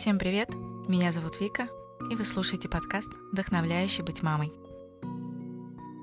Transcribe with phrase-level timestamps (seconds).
[0.00, 0.48] Всем привет!
[0.88, 1.68] Меня зовут Вика,
[2.10, 4.50] и вы слушаете подкаст «Вдохновляющий быть мамой».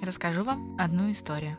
[0.03, 1.57] Расскажу вам одну историю.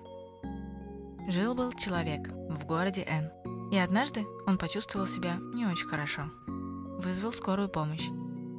[1.26, 3.32] Жил-был человек в городе Н,
[3.72, 6.30] и однажды он почувствовал себя не очень хорошо.
[6.46, 8.06] Вызвал скорую помощь.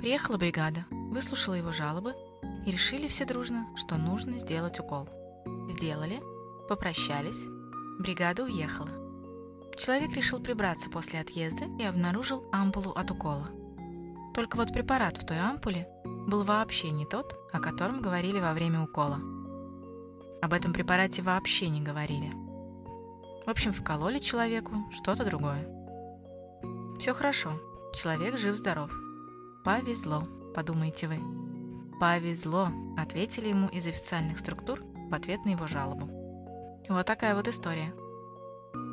[0.01, 2.15] Приехала бригада, выслушала его жалобы
[2.65, 5.07] и решили все дружно, что нужно сделать укол.
[5.69, 6.19] Сделали,
[6.67, 7.45] попрощались,
[7.97, 8.89] бригада уехала.
[9.77, 13.49] Человек решил прибраться после отъезда и обнаружил ампулу от укола.
[14.33, 15.87] Только вот препарат в той ампуле
[16.27, 19.19] был вообще не тот, о котором говорили во время укола.
[20.41, 22.31] Об этом препарате вообще не говорили.
[23.45, 25.67] В общем, вкололи человеку что-то другое.
[26.99, 27.59] Все хорошо,
[27.93, 28.91] человек жив-здоров.
[29.63, 30.23] Повезло,
[30.55, 31.19] подумаете вы.
[31.99, 36.07] Повезло, ответили ему из официальных структур в ответ на его жалобу.
[36.87, 37.93] Вот такая вот история.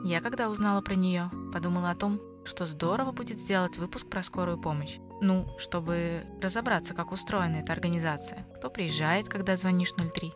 [0.05, 4.58] Я, когда узнала про нее, подумала о том, что здорово будет сделать выпуск про скорую
[4.58, 4.98] помощь.
[5.20, 10.33] Ну, чтобы разобраться, как устроена эта организация, кто приезжает, когда звонишь 03.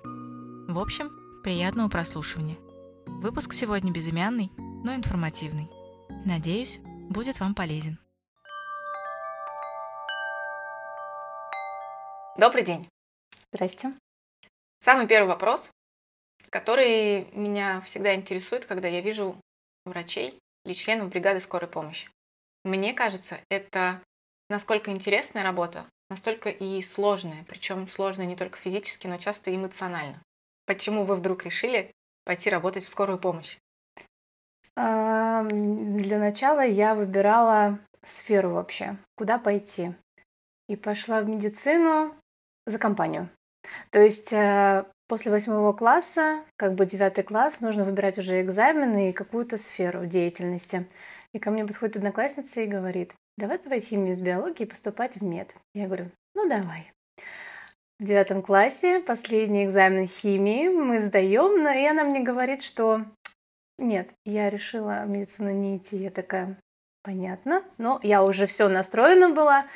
[0.73, 2.57] В общем, приятного прослушивания.
[3.07, 5.69] Выпуск сегодня безымянный, но информативный.
[6.25, 6.79] Надеюсь,
[7.11, 7.99] будет вам полезен.
[12.39, 12.89] Добрый день.
[13.53, 13.93] Здрасте.
[14.79, 15.71] Самый первый вопрос,
[16.49, 19.37] который меня всегда интересует, когда я вижу
[19.85, 22.09] врачей или членов бригады скорой помощи.
[22.65, 24.01] Мне кажется, это
[24.51, 30.21] насколько интересная работа, настолько и сложная, причем сложная не только физически, но часто и эмоционально.
[30.67, 31.91] Почему вы вдруг решили
[32.25, 33.57] пойти работать в скорую помощь?
[34.77, 39.95] Для начала я выбирала сферу вообще, куда пойти.
[40.69, 42.15] И пошла в медицину
[42.67, 43.29] за компанию.
[43.91, 49.13] То есть э, после восьмого класса, как бы девятый класс, нужно выбирать уже экзамены и
[49.13, 50.87] какую-то сферу деятельности.
[51.35, 55.25] И ко мне подходит одноклассница и говорит, давай сдавать химию с биологией и поступать в
[55.25, 55.55] мед.
[55.75, 56.93] Я говорю, ну давай.
[57.99, 63.05] В девятом классе последний экзамен химии мы сдаем, и она мне говорит, что
[63.79, 65.97] нет, я решила в медицину не идти.
[65.97, 66.57] Я такая,
[67.03, 69.67] понятно, но я уже все настроена была.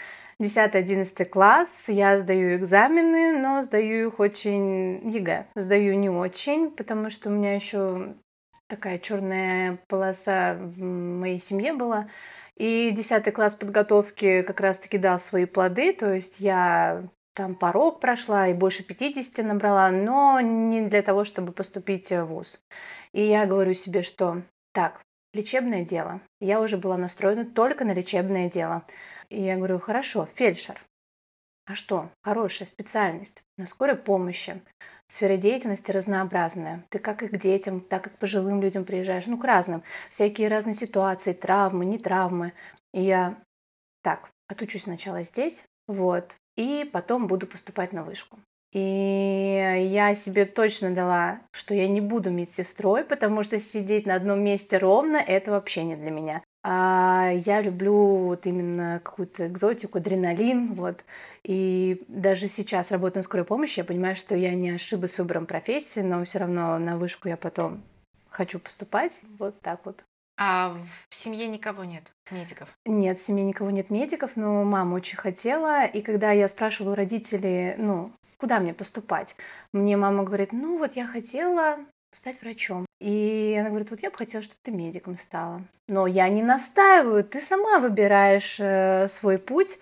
[0.41, 5.47] 10-11 класс, я сдаю экзамены, но сдаю их очень ЕГЭ.
[5.55, 8.15] Сдаю не очень, потому что у меня еще
[8.69, 12.09] такая черная полоса в моей семье была.
[12.57, 17.03] И 10 класс подготовки как раз-таки дал свои плоды, то есть я
[17.35, 22.61] там порог прошла и больше 50 набрала, но не для того, чтобы поступить в ВУЗ.
[23.13, 24.43] И я говорю себе, что
[24.73, 26.21] так, лечебное дело.
[26.41, 28.85] Я уже была настроена только на лечебное дело.
[29.31, 30.81] И я говорю, хорошо, фельдшер.
[31.67, 32.11] А что?
[32.23, 33.43] Хорошая специальность.
[33.57, 34.61] На скорой помощи.
[35.09, 36.85] Сфера деятельности разнообразная.
[36.89, 39.27] Ты как и к детям, так и к пожилым людям приезжаешь.
[39.27, 39.83] Ну, к разным.
[40.11, 42.53] Всякие разные ситуации, травмы, не травмы.
[42.93, 43.37] И я
[44.03, 48.39] так, отучусь сначала здесь, вот, и потом буду поступать на вышку.
[48.73, 54.43] И я себе точно дала, что я не буду медсестрой, потому что сидеть на одном
[54.43, 56.43] месте ровно– это вообще не для меня.
[56.67, 57.95] А я люблю
[58.25, 61.05] вот именно какую-то экзотику, адреналин, вот.
[61.43, 65.45] И даже сейчас, работая на скорой помощи, я понимаю, что я не ошиблась с выбором
[65.45, 67.83] профессии, но все равно на вышку я потом
[68.31, 69.13] хочу поступать.
[69.39, 70.03] Вот так вот.
[70.39, 70.75] А
[71.11, 72.69] в семье никого нет медиков?
[72.87, 75.85] Нет, в семье никого нет медиков, но мама очень хотела.
[75.85, 79.37] И когда я спрашивала у родителей, ну, куда мне поступать,
[79.73, 81.77] мне мама говорит, ну вот я хотела
[82.15, 82.87] стать врачом.
[83.01, 85.63] И она говорит, вот я бы хотела, чтобы ты медиком стала.
[85.89, 89.79] Но я не настаиваю, ты сама выбираешь э, свой путь.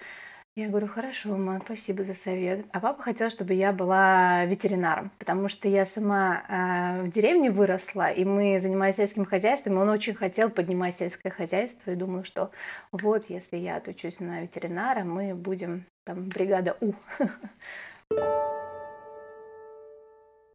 [0.55, 2.67] Я говорю, хорошо, мама, спасибо за совет.
[2.73, 8.11] А папа хотел, чтобы я была ветеринаром, потому что я сама э, в деревне выросла,
[8.11, 12.51] и мы занимались сельским хозяйством, и он очень хотел поднимать сельское хозяйство, и думаю, что
[12.91, 16.93] вот, если я отучусь на ветеринара, мы будем там бригада У.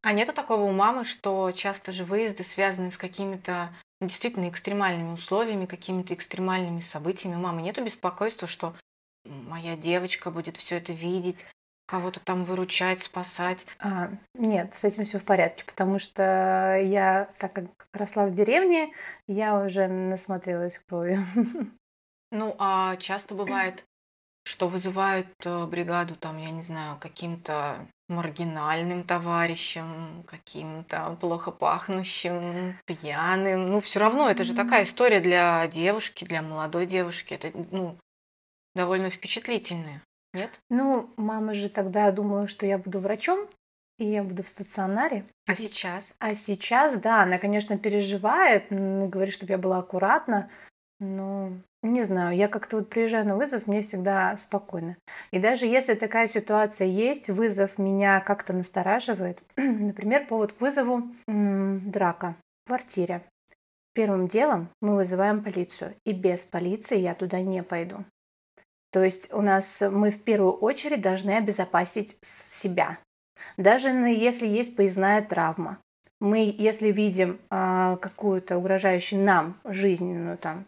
[0.08, 5.66] А нету такого у мамы, что часто же выезды связаны с какими-то действительно экстремальными условиями,
[5.66, 7.36] какими-то экстремальными событиями.
[7.36, 8.74] Мамы нету беспокойства, что
[9.26, 11.46] моя девочка будет все это видеть,
[11.88, 13.68] кого-то там выручать, спасать.
[13.80, 18.94] А, нет, с этим все в порядке, потому что я, так как росла в деревне,
[19.28, 21.26] я уже насмотрелась кровью.
[22.32, 23.86] Ну, а часто бывает,
[24.44, 33.68] что вызывают э, бригаду, там, я не знаю, каким-то маргинальным товарищем, каким-то плохо пахнущим, пьяным.
[33.68, 37.34] Ну, все равно, это же такая история для девушки, для молодой девушки.
[37.34, 37.98] Это, ну,
[38.76, 40.02] довольно впечатлительная,
[40.34, 40.60] нет?
[40.70, 43.48] Ну, мама же тогда думала, что я буду врачом,
[44.00, 45.26] и я буду в стационаре.
[45.46, 46.14] А сейчас?
[46.20, 50.50] А сейчас, да, она, конечно, переживает, говорит, чтобы я была аккуратна,
[51.00, 54.98] но Не знаю, я как-то вот приезжаю на вызов, мне всегда спокойно.
[55.32, 59.42] И даже если такая ситуация есть, вызов меня как-то настораживает.
[59.58, 62.36] Например, повод к вызову м- драка
[62.66, 63.22] в квартире.
[63.94, 68.04] Первым делом мы вызываем полицию, и без полиции я туда не пойду.
[68.92, 72.98] То есть у нас мы в первую очередь должны обезопасить себя.
[73.58, 75.80] Даже если есть поездная травма,
[76.20, 80.66] мы, если видим э, какую-то угрожающую нам жизненную там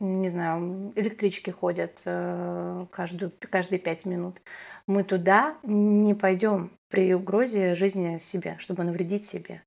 [0.00, 4.40] не знаю, электрички ходят э, каждую, каждые пять минут.
[4.86, 9.62] Мы туда не пойдем при угрозе жизни себе, чтобы навредить себе.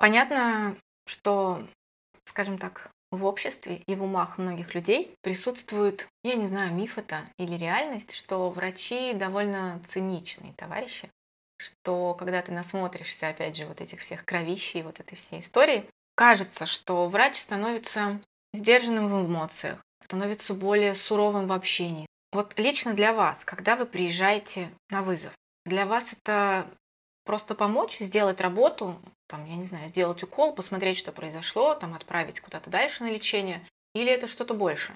[0.00, 0.76] Понятно,
[1.06, 1.66] что,
[2.24, 7.20] скажем так, в обществе и в умах многих людей присутствует, я не знаю, миф это
[7.36, 11.10] или реальность, что врачи довольно циничные товарищи,
[11.58, 16.66] что когда ты насмотришься, опять же, вот этих всех кровищей, вот этой всей истории, кажется,
[16.66, 18.20] что врач становится
[18.52, 22.06] сдержанным в эмоциях, становится более суровым в общении.
[22.32, 25.32] Вот лично для вас, когда вы приезжаете на вызов,
[25.64, 26.66] для вас это
[27.24, 28.96] просто помочь, сделать работу,
[29.28, 33.62] там, я не знаю, сделать укол, посмотреть, что произошло, там, отправить куда-то дальше на лечение,
[33.94, 34.92] или это что-то больше?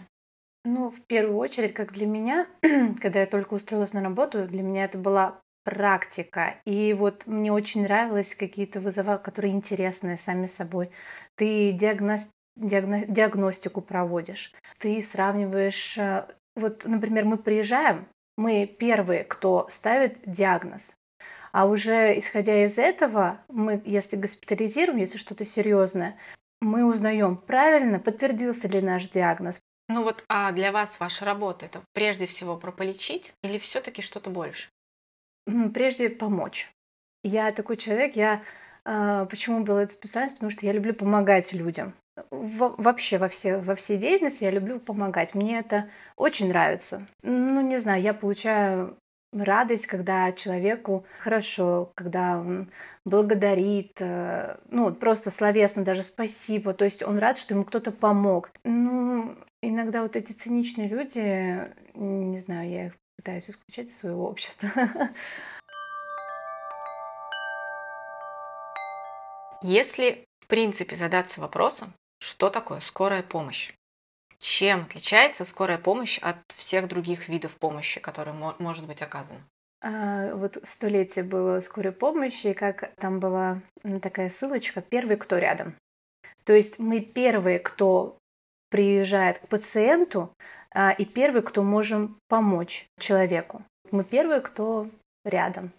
[0.64, 2.48] Ну, в первую очередь, как для меня,
[3.00, 6.54] когда я только устроилась на работу, для меня это была практика.
[6.64, 10.90] И вот мне очень нравилось какие-то вызова, которые интересные сами собой.
[11.34, 12.22] Ты диагноз,
[12.54, 15.98] диагно, диагностику проводишь, ты сравниваешь...
[15.98, 20.94] Э, вот, например, мы приезжаем, мы первые, кто ставит диагноз.
[21.50, 26.16] А уже исходя из этого, мы, если госпитализируем, если что-то серьезное,
[26.60, 29.60] мы узнаем, правильно подтвердился ли наш диагноз.
[29.88, 34.30] Ну вот, а для вас ваша работа это прежде всего про полечить или все-таки что-то
[34.30, 34.68] больше?
[35.74, 36.70] Прежде помочь.
[37.22, 38.42] Я такой человек, я
[38.84, 41.94] э, почему была эта специальность, потому что я люблю помогать людям.
[42.30, 45.34] Во, вообще во, все, во всей деятельности я люблю помогать.
[45.34, 47.06] Мне это очень нравится.
[47.22, 48.96] Ну, не знаю, я получаю
[49.32, 52.70] радость, когда человеку хорошо, когда он
[53.04, 58.50] благодарит, э, ну, просто словесно даже спасибо, то есть он рад, что ему кто-то помог.
[58.64, 62.92] Ну, иногда вот эти циничные люди, не знаю, я их
[63.26, 64.70] пытаюсь исключать из своего общества.
[69.62, 73.72] Если, в принципе, задаться вопросом, что такое скорая помощь?
[74.38, 79.40] Чем отличается скорая помощь от всех других видов помощи, которые может быть оказана?
[79.82, 83.60] А, вот столетие было скорой помощи, и как там была
[84.02, 85.74] такая ссылочка «Первый, кто рядом».
[86.44, 88.18] То есть мы первые, кто
[88.76, 90.30] приезжает к пациенту,
[90.70, 93.64] а, и первый, кто можем помочь человеку.
[93.90, 94.86] Мы первые, кто
[95.24, 95.72] рядом.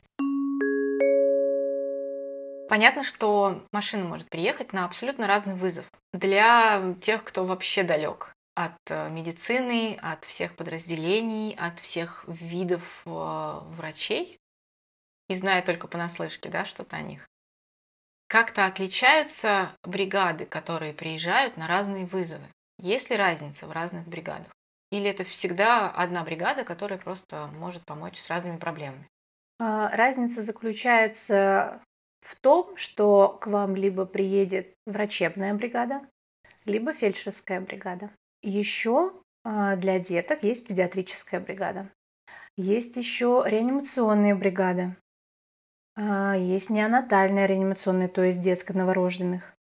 [2.67, 5.85] Понятно, что машина может приехать на абсолютно разный вызов.
[6.11, 13.09] Для тех, кто вообще далек от э, медицины, от всех подразделений, от всех видов э,
[13.77, 14.39] врачей,
[15.29, 17.27] и зная только понаслышке, да, что-то о них.
[18.27, 22.47] Как-то отличаются бригады, которые приезжают на разные вызовы.
[22.79, 24.51] Есть ли разница в разных бригадах?
[24.91, 29.07] Или это всегда одна бригада, которая просто может помочь с разными проблемами?
[29.59, 31.81] А, разница заключается
[32.21, 36.01] в том, что к вам либо приедет врачебная бригада,
[36.65, 38.11] либо фельдшерская бригада.
[38.41, 41.89] Еще а, для деток есть педиатрическая бригада.
[42.55, 44.95] Есть еще реанимационные бригады.
[45.95, 49.53] А, есть неонатальная реанимационная, то есть детско новорожденных.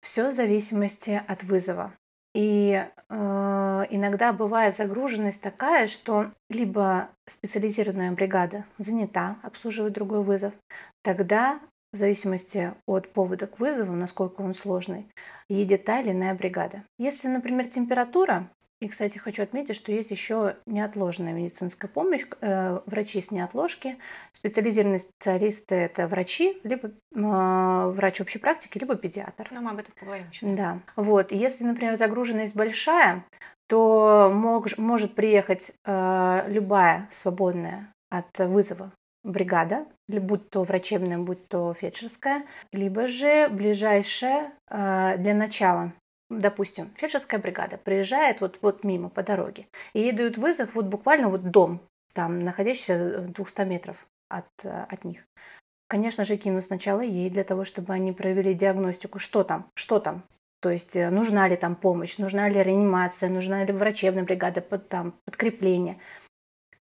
[0.00, 1.92] Все в зависимости от вызова.
[2.36, 10.52] И э, иногда бывает загруженность такая, что либо специализированная бригада занята, обслуживает другой вызов,
[11.02, 11.58] тогда
[11.94, 15.06] в зависимости от повода к вызову, насколько он сложный,
[15.48, 16.82] едет та или иная бригада.
[16.98, 18.50] Если, например, температура,
[18.86, 23.98] и, кстати, хочу отметить, что есть еще неотложная медицинская помощь, э, врачи с неотложки,
[24.30, 29.48] специализированные специалисты– это врачи, либо э, врач общей практики, либо педиатр.
[29.50, 30.46] Ну, мы об этом поговорим еще.
[30.46, 30.78] Да.
[30.94, 31.32] Вот.
[31.32, 33.24] Если, например, загруженность большая,
[33.66, 38.92] то мог, может приехать э, любая свободная от вызова
[39.24, 45.92] бригада, будь то врачебная, будь то фельдшерская, либо же ближайшая э, для начала
[46.30, 51.28] допустим, фельдшерская бригада приезжает вот, вот мимо по дороге, и ей дают вызов вот буквально
[51.28, 51.80] вот дом,
[52.12, 53.96] там, находящийся 200 метров
[54.28, 55.24] от, от них.
[55.88, 60.24] Конечно же, кину сначала ей для того, чтобы они провели диагностику, что там, что там.
[60.60, 64.88] То есть э, нужна ли там помощь, нужна ли реанимация, нужна ли врачебная бригада, под,
[64.88, 66.00] там, подкрепление.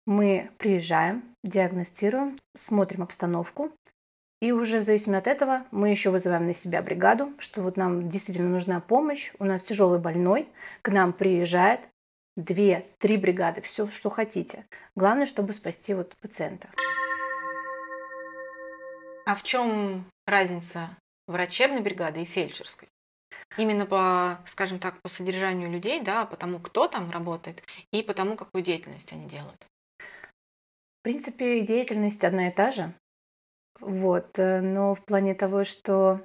[0.07, 3.73] Мы приезжаем, диагностируем, смотрим обстановку,
[4.41, 8.09] И уже в зависимости от этого мы еще вызываем на себя бригаду, что вот нам
[8.09, 10.49] действительно нужна помощь, у нас тяжелый больной,
[10.81, 11.81] к нам приезжает
[12.37, 14.65] две, три бригады, все, что хотите.
[14.97, 16.71] Главное, чтобы спасти вот пациента.
[19.27, 20.89] А в чем разница
[21.29, 22.89] врачебной бригады и фельдшерской?
[23.59, 28.15] Именно по, скажем так, по содержанию людей, да, по тому, кто там работает, и по
[28.15, 29.67] тому, какую деятельность они делают.
[29.99, 32.93] В принципе, деятельность одна и та же.
[33.81, 36.21] Вот, э, но в плане того, что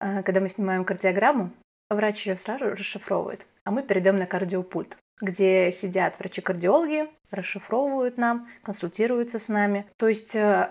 [0.00, 1.50] э, когда мы снимаем кардиограмму,
[1.90, 9.38] врач ее сразу расшифровывает, а мы перейдем на кардиопульт, где сидят врачи-кардиологи, расшифровывают нам, консультируются
[9.38, 9.86] с нами.
[9.98, 10.68] То есть э,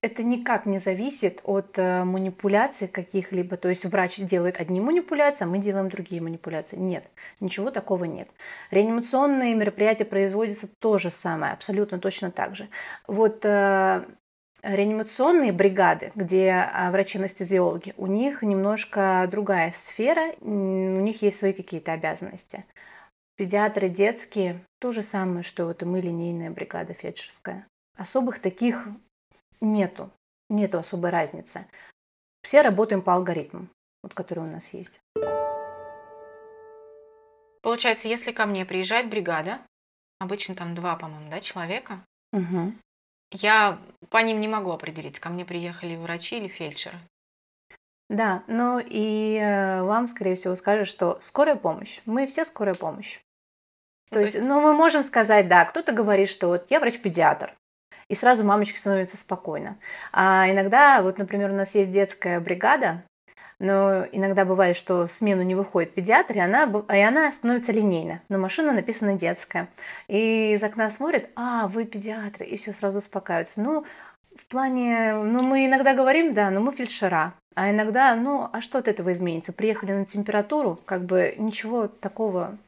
[0.00, 3.56] это никак не зависит от манипуляций каких-либо.
[3.56, 6.76] То есть врач делает одни манипуляции, а мы делаем другие манипуляции.
[6.76, 7.04] Нет,
[7.38, 8.28] ничего такого нет.
[8.72, 12.68] Реанимационные мероприятия производятся то же самое, абсолютно точно так же.
[13.06, 13.46] Вот
[14.62, 21.92] реанимационные бригады, где а, врачи-анестезиологи, у них немножко другая сфера, у них есть свои какие-то
[21.92, 22.64] обязанности.
[23.36, 27.66] Педиатры детские то же самое, что это мы линейная бригада фельдшерская.
[27.96, 28.86] Особых таких
[29.60, 30.10] нету,
[30.48, 31.66] нету особой разницы.
[32.42, 33.68] Все работаем по алгоритмам,
[34.02, 35.00] вот, которые у нас есть.
[37.62, 39.60] Получается, если ко мне приезжает бригада,
[40.18, 42.00] обычно там два, по-моему, да, человека,
[42.32, 42.72] угу.
[43.32, 43.78] Я
[44.10, 46.98] по ним не могу определить, ко мне приехали врачи или фельдшеры.
[48.08, 52.00] Да, ну и э, вам, скорее всего, скажут, что скорая помощь.
[52.04, 53.20] Мы все скорая помощь.
[54.10, 56.78] Ну, то, то есть, есть, ну, мы можем сказать, да, кто-то говорит, что вот я
[56.78, 57.56] врач-педиатр,
[58.08, 59.78] и сразу мамочке становится спокойно.
[60.12, 63.02] А иногда, вот, например, у нас есть детская бригада,
[63.62, 68.20] но иногда бывает, что в смену не выходит педиатр, и она, и она становится линейно,
[68.28, 69.68] но машина написана детская.
[70.08, 73.62] И из окна смотрит, а, вы педиатры, и все сразу успокаиваются.
[73.62, 73.86] Ну,
[74.34, 78.78] в плане, ну, мы иногда говорим, да, но мы фельдшера, а иногда, ну, а что
[78.78, 79.52] от этого изменится?
[79.52, 82.58] Приехали на температуру, как бы ничего такого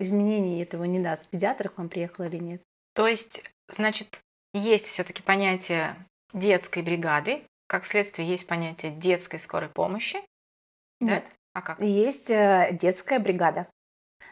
[0.00, 1.28] изменений этого не даст.
[1.28, 2.60] Педиатр к вам приехал или нет.
[2.94, 4.20] То есть, значит,
[4.52, 5.94] есть все-таки понятие
[6.32, 10.18] детской бригады, как следствие есть понятие детской скорой помощи,
[11.00, 11.24] нет.
[11.52, 11.80] А как?
[11.80, 13.66] Есть э, детская бригада.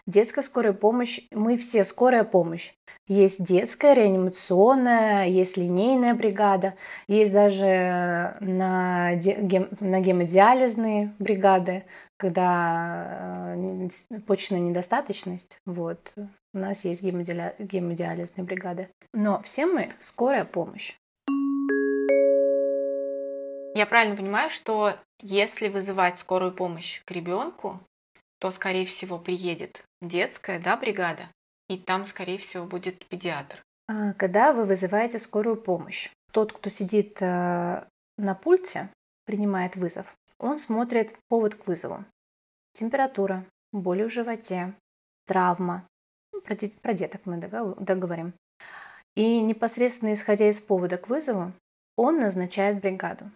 [0.06, 2.72] Детская скорая помощь, мы все скорая помощь.
[3.06, 6.75] Есть детская, реанимационная, есть линейная бригада,
[7.08, 11.84] есть даже на, гем, на гемодиализные бригады,
[12.16, 13.88] когда э,
[14.26, 15.60] почечная недостаточность.
[15.66, 16.12] Вот.
[16.54, 18.88] У нас есть гемодиали, гемодиализные бригады.
[19.12, 20.94] Но все мы скорая помощь.
[23.78, 27.78] Я правильно понимаю, что если вызывать скорую помощь к ребенку,
[28.40, 31.28] то, скорее всего, приедет детская да, бригада,
[31.68, 33.62] и там, скорее всего, будет педиатр.
[33.87, 37.85] А, когда вы вызываете скорую помощь, тот, кто сидит э,
[38.16, 38.88] на пульте,
[39.26, 42.04] принимает вызов, он смотрит повод к вызову.
[42.75, 44.75] Температура, боли в животе,
[45.25, 45.87] травма.
[46.32, 48.32] Ну, про, деток мы договорим.
[49.14, 51.52] И непосредственно исходя из повода к вызову,
[51.97, 53.30] он назначает бригаду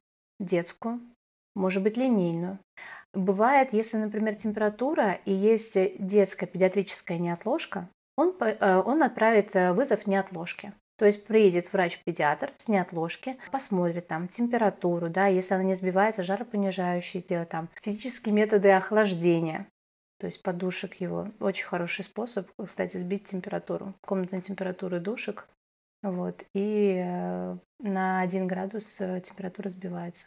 [0.44, 1.00] детскую,
[1.54, 2.58] может быть линейную.
[3.14, 10.06] Бывает, если, например, температура и есть детская педиатрическая неотложка, он, э, он отправит э, вызов
[10.06, 10.72] неотложки.
[10.99, 17.20] То есть приедет врач-педиатр с неотложки, посмотрит там температуру, да, если она не сбивается, жаропонижающий
[17.20, 19.66] сделает там физические методы охлаждения,
[20.18, 21.28] то есть подушек его.
[21.40, 23.94] Очень хороший способ, кстати, сбить температуру.
[24.02, 25.49] Комнатная температура душек
[26.02, 30.26] вот, и э, на 1 градус температура сбивается.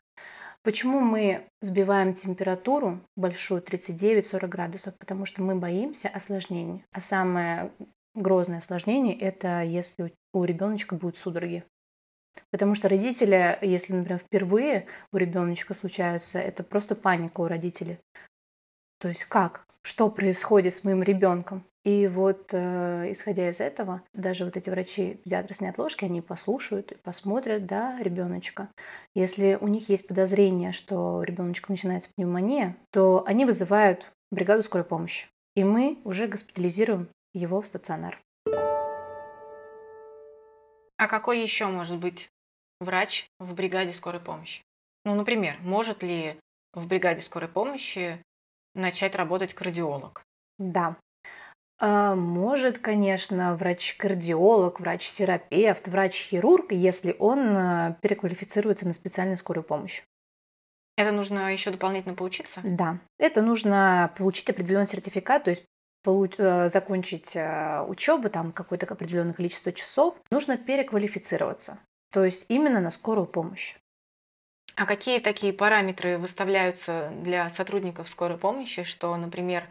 [0.66, 4.98] Почему мы сбиваем температуру большую, 39-40 градусов?
[4.98, 6.84] Потому что мы боимся осложнений.
[6.92, 7.72] А самое
[8.16, 11.64] грозное осложнение– это если у ребеночка будут судороги.
[12.50, 18.00] Потому что родители, если, например, впервые у ребеночка случаются, это просто паника у родителей.
[19.00, 19.68] То есть как?
[19.84, 21.64] Что происходит с моим ребенком?
[21.86, 26.92] И вот, э, исходя из этого, даже вот эти врачи, педиатры с неотложки, они послушают
[26.92, 28.70] и посмотрят, да, ребеночка.
[29.14, 35.28] Если у них есть подозрение, что ребеночка начинается пневмония, то они вызывают бригаду скорой помощи.
[35.56, 38.20] И мы уже госпитализируем его в стационар.
[40.98, 42.30] А какой еще может быть
[42.80, 44.64] врач в бригаде скорой помощи?
[45.04, 46.40] Ну, например, может ли
[46.74, 48.20] в бригаде скорой помощи
[48.74, 50.24] начать работать кардиолог?
[50.58, 50.96] Да.
[51.78, 60.02] А, может, конечно, врач-кардиолог, врач-терапевт, врач-хирург, если он э, переквалифицируется на специальную скорую помощь.
[60.98, 62.62] Это нужно еще дополнительно поучиться?
[62.64, 63.00] Да.
[63.20, 65.66] Это нужно получить определенный сертификат, то есть
[66.06, 71.80] э, закончить э, учебу, там какое-то определенное количество часов, нужно переквалифицироваться.
[72.12, 73.76] То есть именно на скорую помощь.
[74.78, 79.66] А какие такие параметры выставляются для сотрудников скорой помощи, что, например,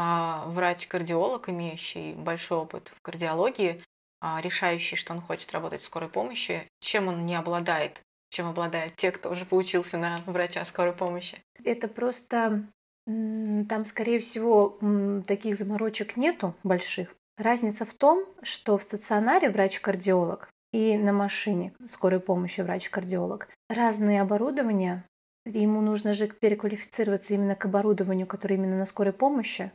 [0.00, 3.82] а, врач-кардиолог, имеющий большой опыт в кардиологии,
[4.20, 8.00] а, решающий, что он хочет работать в скорой помощи, чем он не обладает,
[8.30, 11.38] чем обладают те, кто уже поучился на врача скорой помощи?
[11.64, 12.64] Это просто
[13.06, 14.78] там, скорее всего,
[15.26, 17.12] таких заморочек нету больших.
[17.36, 25.04] Разница в том, что в стационаре врач-кардиолог и на машине скорой помощи врач-кардиолог разные оборудования.
[25.44, 29.72] Ему нужно же переквалифицироваться именно к оборудованию, которое именно на скорой помощи.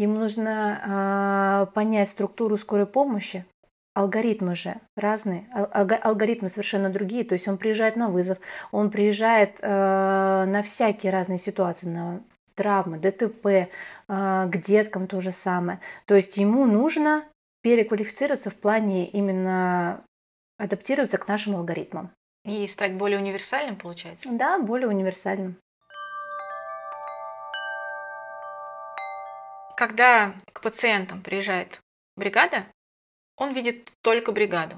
[0.00, 3.44] Ему нужно э, понять структуру скорой помощи,
[3.92, 7.22] алгоритмы же разные, алгоритмы совершенно другие.
[7.22, 8.38] То есть он приезжает на вызов,
[8.72, 12.22] он приезжает э, на всякие разные ситуации, на
[12.54, 13.68] травмы, ДТП, э,
[14.08, 15.80] к деткам то же самое.
[16.06, 17.26] То есть ему нужно
[17.60, 20.02] переквалифицироваться в плане именно
[20.58, 22.10] адаптироваться к нашим алгоритмам.
[22.46, 24.30] И стать более универсальным, получается?
[24.32, 25.56] Да, более универсальным.
[29.80, 31.80] Когда к пациентам приезжает
[32.14, 32.66] бригада,
[33.38, 34.76] он видит только бригаду.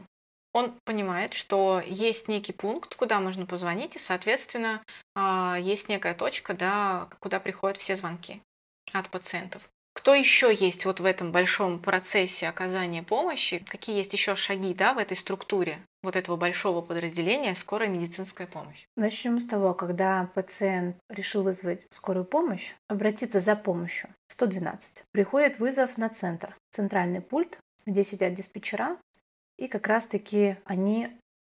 [0.52, 4.80] Он понимает, что есть некий пункт, куда можно позвонить, и, соответственно,
[5.16, 8.40] а, есть некая точка, да, куда приходят все звонки
[8.92, 9.62] от пациентов.
[9.92, 13.58] Кто еще есть вот в этом большом процессе оказания помощи?
[13.68, 18.86] Какие есть еще шаги да, в этой структуре вот этого большого подразделения скорая медицинская помощь?
[18.96, 25.04] Начнем с того, когда пациент решил вызвать скорую помощь, обратиться за помощью 112.
[25.12, 28.96] Приходит вызов на центр, центральный пульт, где сидят диспетчера,
[29.58, 31.08] и как раз-таки они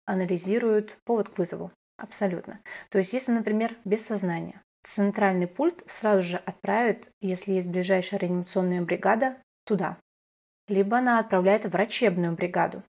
[0.06, 1.70] анализируют повод к вызову.
[1.96, 2.60] Абсолютно.
[2.88, 8.80] То есть, если, например, без сознания, центральный пульт сразу же отправит, если есть ближайшая реанимационная
[8.80, 9.98] бригада, туда.
[10.66, 12.82] Либо она отправляет врачебную бригаду.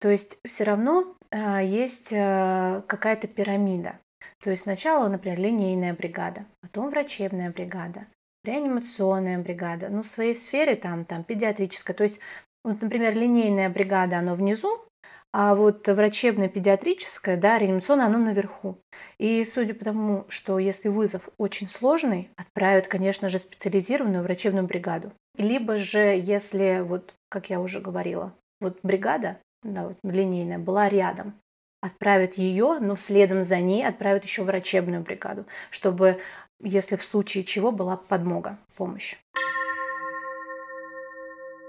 [0.00, 3.98] То есть все равно э, есть э, какая-то пирамида.
[4.42, 8.06] То есть сначала, например, линейная бригада, потом врачебная бригада,
[8.44, 11.96] реанимационная бригада, ну в своей сфере там, там педиатрическая.
[11.96, 12.20] То есть,
[12.64, 14.84] вот, например, линейная бригада, она внизу,
[15.32, 18.78] а вот врачебно-педиатрическое, да, реанимационное, оно наверху.
[19.18, 25.12] И судя по тому, что если вызов очень сложный, отправят, конечно же, специализированную врачебную бригаду.
[25.36, 31.34] Либо же, если, вот, как я уже говорила, вот бригада, да, вот линейная, была рядом,
[31.80, 36.20] отправят ее, но следом за ней отправят еще врачебную бригаду, чтобы,
[36.60, 39.16] если в случае чего, была подмога, помощь.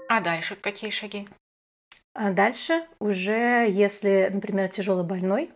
[0.08, 1.28] А дальше какие шаги?
[2.14, 5.50] А дальше уже, если, например, тяжело больной,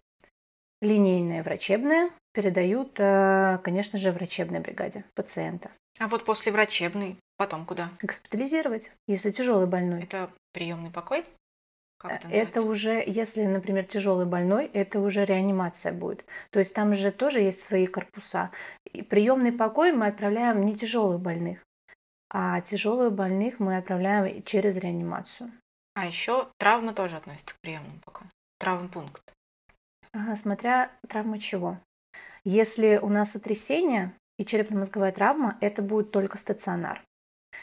[0.81, 5.71] линейная врачебная передают, э, конечно же, врачебной бригаде пациента.
[5.99, 7.91] А вот после врачебной потом куда?
[8.01, 10.05] Госпитализировать, если тяжелый больной.
[10.05, 11.25] Это приемный покой?
[11.99, 16.25] Как это, это уже, если, например, тяжелый больной, это уже реанимация будет.
[16.51, 18.51] То есть там же тоже есть свои корпуса.
[18.93, 21.61] И приемный покой мы отправляем не тяжелых больных,
[22.31, 25.51] а тяжелых больных мы отправляем через реанимацию.
[25.95, 28.29] А еще травмы тоже относятся к приемному покою.
[28.59, 29.23] Травмпункт.
[30.13, 31.79] Ага, смотря травма чего.
[32.45, 37.03] Если у нас сотрясение и черепно-мозговая травма, это будет только стационар.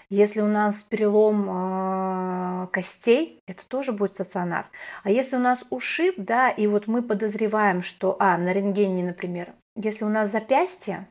[0.10, 4.68] Если у нас перелом э, костей, это тоже будет стационар.
[5.04, 9.54] А если у нас ушиб, да, и вот мы подозреваем, что, а, на рентгене, например,
[9.76, 11.08] если у нас запястье,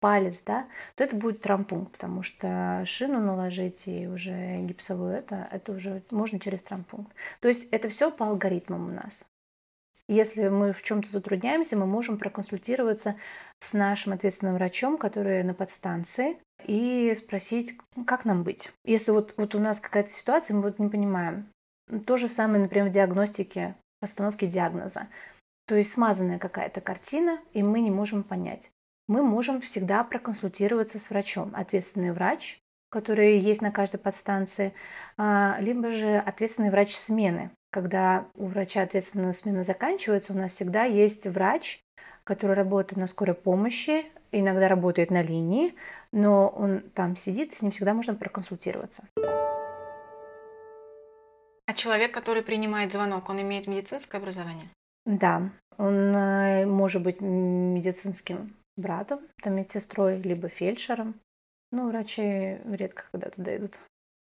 [0.00, 5.72] палец, да, то это будет травмпункт, потому что шину наложить и уже гипсовую, это, это
[5.72, 7.12] уже можно через травмпункт.
[7.40, 9.26] То есть это все по алгоритмам у нас.
[10.08, 13.16] Если мы в чем-то затрудняемся, мы можем проконсультироваться
[13.60, 18.70] с нашим ответственным врачом, который на подстанции, и спросить, как нам быть.
[18.84, 21.48] Если вот, вот у нас какая-то ситуация, мы вот не понимаем.
[22.06, 25.08] То же самое, например, в диагностике, постановке диагноза.
[25.66, 28.70] То есть смазанная какая-то картина, и мы не можем понять
[29.08, 31.50] мы можем всегда проконсультироваться с врачом.
[31.54, 34.74] Ответственный врач, который есть на каждой подстанции,
[35.16, 37.50] а, либо же ответственный врач смены.
[37.70, 41.80] Когда у врача ответственная смена заканчивается, у нас всегда есть врач,
[42.24, 45.74] который работает на скорой помощи, иногда работает на линии,
[46.12, 49.04] но он там сидит, с ним всегда можно проконсультироваться.
[51.66, 54.68] А человек, который принимает звонок, он имеет медицинское образование?
[55.04, 61.14] Да, он э, может быть медицинским братом, там медсестрой, либо фельдшером.
[61.70, 63.78] Ну, врачи редко когда туда идут.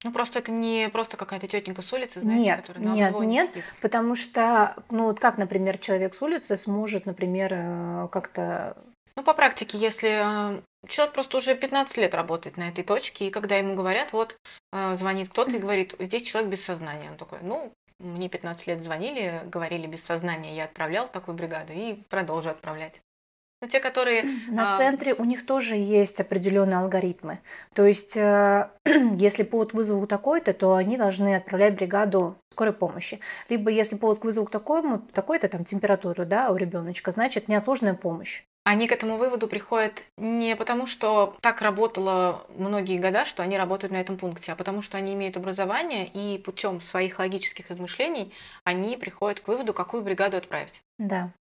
[0.04, 3.50] Ну, просто это не просто какая-то тетенька с улицы, знаете, нет, которая на Нет, нет,
[3.50, 3.64] сидит.
[3.82, 8.78] потому что, ну, вот как, например, человек с улицы сможет, например, э, как-то...
[9.18, 13.32] Ну, по практике, если э, человек просто уже 15 лет работает на этой точке, и
[13.32, 14.38] когда ему говорят, вот,
[14.74, 18.82] э, звонит кто-то и говорит, здесь человек без сознания, он такой, ну, мне 15 лет
[18.82, 23.02] звонили, говорили без сознания, я отправлял такую бригаду и продолжу отправлять.
[23.62, 24.24] Ну, те, которые...
[24.50, 27.40] На а, центре у них тоже есть определенные алгоритмы.
[27.74, 28.70] То есть, э,
[29.16, 33.22] если повод к вызову такой-то, то они должны отправлять бригаду скорой помощи.
[33.48, 37.94] Либо если повод к вызову к такому, такой-то там температуру, да, у ребеночка, значит неотложная
[37.94, 38.44] помощь.
[38.68, 43.94] Они к этому выводу приходят не потому, что так работало многие года, что они работают
[43.94, 48.98] на этом пункте, а потому что они имеют образование и путем своих логических измышлений они
[48.98, 50.82] приходят к выводу, какую бригаду отправить.
[50.98, 51.32] Да.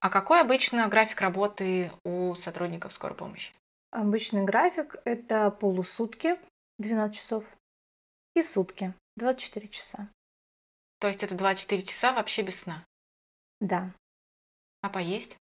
[0.00, 3.52] А какой обычно график работы у сотрудников скорой помощи?
[3.90, 6.38] Обычный график– это полусутки,
[6.78, 7.44] 12 часов,
[8.34, 10.08] и сутки, 24 часа.
[10.98, 12.84] То есть это 24 часа вообще без сна?
[13.60, 13.92] Да.
[14.82, 15.36] А поесть?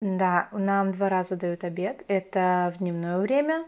[0.00, 2.04] Да, нам два раза дают обед.
[2.08, 3.66] Это в дневное время,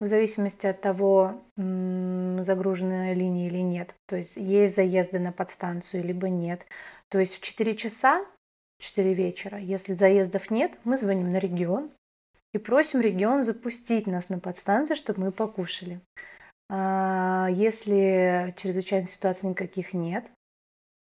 [0.00, 3.94] в зависимости от того, загруженная линия или нет.
[4.06, 6.66] То есть есть заезды на подстанцию, либо нет.
[7.08, 8.26] То есть в 4 часа,
[8.80, 11.90] 4 вечера, если заездов нет, мы звоним на регион
[12.52, 16.00] и просим регион запустить нас на подстанцию, чтобы мы покушали.
[16.68, 20.30] А, если чрезвычайных ситуаций никаких нет,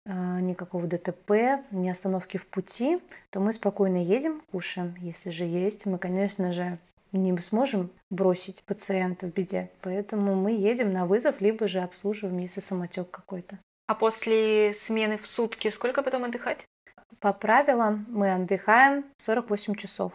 [0.06, 4.96] а, никакого ДТП, ни остановки в пути, то мы спокойно едем, кушаем.
[5.00, 6.80] Если же есть, мы, конечно же,
[7.12, 12.62] не сможем бросить пациента в беде, поэтому мы едем на вызов, либо же обслуживаем, если
[12.62, 13.60] самотек какой-то.
[13.88, 16.66] А после смены в сутки сколько потом отдыхать?
[17.20, 20.14] По правилам мы отдыхаем 48 часов.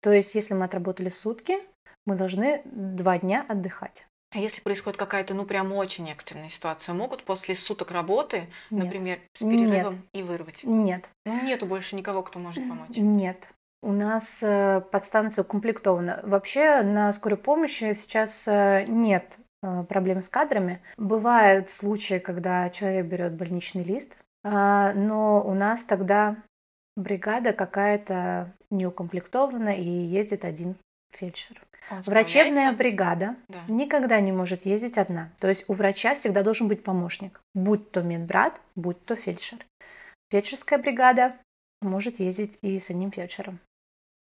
[0.00, 1.58] То есть, если мы отработали сутки,
[2.06, 4.06] мы должны два дня отдыхать.
[4.32, 8.84] А если происходит какая-то, ну, прям очень экстренная ситуация, могут после суток работы, Нет.
[8.84, 10.04] например, с перерывом Нет.
[10.12, 10.60] и вырвать?
[10.62, 12.96] Нет, Ну, нету больше никого, кто может помочь.
[12.96, 13.48] нет.
[13.82, 16.20] У нас э, подстанция укомплектована.
[16.22, 20.82] Вообще на скорой помощи сейчас э, нет э, проблем с кадрами.
[20.98, 26.36] Бывают случаи, когда человек берет больничный лист, а, но у нас тогда
[26.94, 30.76] бригада какая-то неукомплектована и ездит один
[31.12, 31.60] фельдшер.
[31.90, 33.64] Он Врачебная бригада Да.
[33.68, 35.30] никогда не может ездить одна.
[35.40, 39.58] То есть у врача всегда должен быть помощник, будь то медбрат, будь то фельдшер.
[40.30, 41.34] Фельдшерская бригада
[41.82, 43.58] может ездить и с одним фельдшером.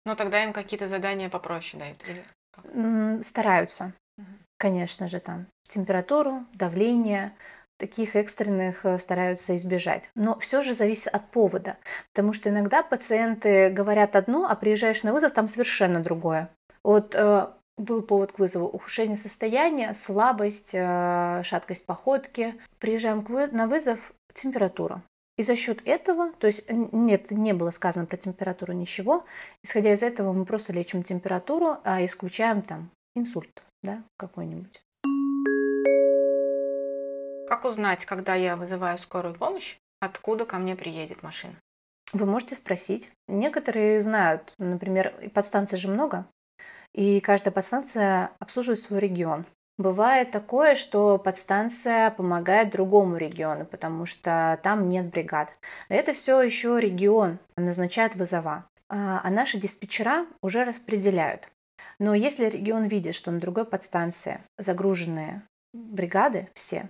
[0.05, 2.03] Но тогда им какие-то задания попроще дают.
[2.09, 3.25] Или как?
[3.25, 4.39] Стараются, Мгм.
[4.59, 7.33] конечно же, там температуру, давление,
[7.79, 10.05] таких экстренных э, стараются избежать.
[10.15, 11.77] Но все же зависит от повода,
[12.13, 16.49] потому что иногда пациенты говорят одно, а приезжаешь на вызов, там совершенно другое.
[16.85, 22.55] Вот э, был повод к вызову ухудшение состояния, слабость, э, шаткость походки.
[22.79, 25.03] Приезжаем на вызов, температура.
[25.39, 29.25] И за счет этого, то есть нет, не было сказано про температуру ничего,
[29.63, 34.83] исходя из этого мы просто лечим температуру, а исключаем там инсульт, да, какой-нибудь.
[37.49, 41.55] Как узнать, когда я вызываю скорую помощь, откуда ко мне приедет машина?
[42.13, 43.11] Вы можете спросить.
[43.27, 46.27] Некоторые знают, например, подстанций же много,
[46.95, 49.45] и каждая подстанция обслуживает свой регион.
[49.79, 55.49] Бывает такое, что подстанция помогает другому региону, потому что там нет бригад.
[55.89, 61.49] Это все еще регион назначает вызова, а а наши диспетчера уже распределяют.
[61.99, 66.89] Но если регион видит, что на другой подстанции загруженные бригады все,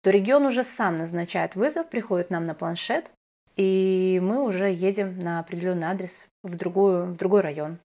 [0.00, 3.10] то регион уже сам назначает вызов, приходит нам на планшет,
[3.56, 7.78] и мы уже едем на определенный адрес в, другую, в другой район.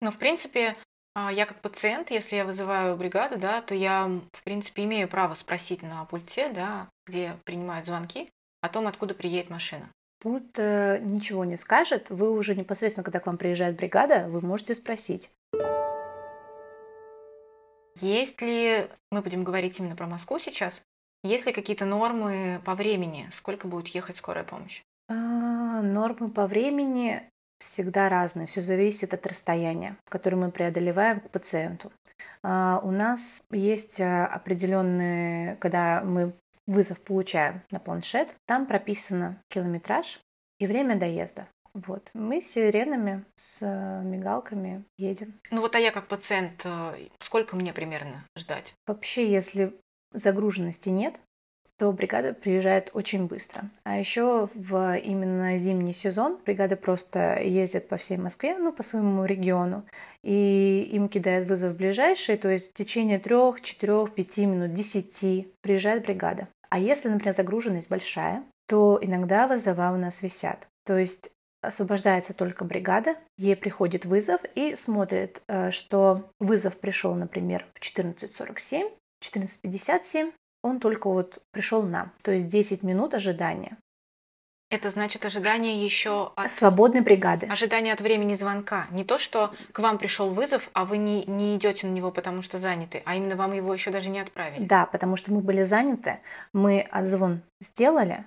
[0.00, 0.74] Но, в принципе,
[1.14, 5.82] я как пациент, если я вызываю бригаду, да, то я, в принципе, имею право спросить
[5.82, 8.30] на пульте, да, где принимают звонки,
[8.62, 9.88] о том, откуда приедет машина.
[10.20, 14.74] Пульт э, ничего не скажет, вы уже непосредственно, когда к вам приезжает бригада, вы можете
[14.74, 15.30] спросить.
[17.96, 20.82] Есть ли, мы будем говорить именно про Москву сейчас,
[21.24, 24.82] есть ли какие-то нормы по времени, сколько будет ехать скорая помощь?
[25.08, 27.28] А, нормы по времени
[27.62, 31.92] всегда разные, все зависит от расстояния, которое мы преодолеваем к пациенту.
[32.42, 36.32] А, у нас есть а, определенные, когда мы
[36.66, 40.20] вызов получаем на планшет, там прописано километраж
[40.58, 41.48] и время доезда.
[41.74, 42.10] Вот.
[42.12, 45.32] Мы с сиренами, с э, мигалками едем.
[45.50, 48.74] Ну вот, а я как пациент, э, сколько мне примерно ждать?
[48.86, 49.74] Вообще, если
[50.12, 51.18] загруженности нет,
[51.82, 53.64] то бригада приезжает очень быстро.
[53.82, 59.24] А еще в именно зимний сезон бригады просто ездят по всей Москве, ну, по своему
[59.24, 59.82] региону,
[60.22, 66.04] и им кидают вызов ближайший, то есть в течение трех, четырех, пяти минут, десяти приезжает
[66.04, 66.46] бригада.
[66.70, 70.68] А если, например, загруженность большая, то иногда вызова у нас висят.
[70.86, 77.66] То есть освобождается только бригада, ей приходит вызов и смотрит, э, что вызов пришел, например,
[77.74, 78.88] в 14.47,
[79.20, 83.76] 14.57, он только вот пришел нам, то есть 10 минут ожидания.
[84.70, 86.50] Это значит ожидание еще от...
[86.50, 87.46] Свободной бригады.
[87.46, 88.86] Ожидание от времени звонка.
[88.90, 92.40] Не то, что к вам пришел вызов, а вы не, не идете на него, потому
[92.40, 94.64] что заняты, а именно вам его еще даже не отправили.
[94.64, 96.20] Да, потому что мы были заняты,
[96.54, 98.24] мы отзвон сделали,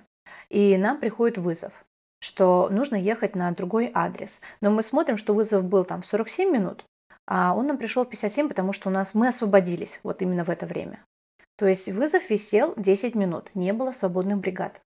[0.48, 1.72] и нам приходит вызов
[2.18, 4.40] что нужно ехать на другой адрес.
[4.60, 6.84] Но мы смотрим, что вызов был там в 47 минут,
[7.26, 10.50] а он нам пришел в 57, потому что у нас мы освободились вот именно в
[10.50, 10.98] это время.
[11.56, 14.80] То есть вызов висел 10 минут, не было свободных бригад.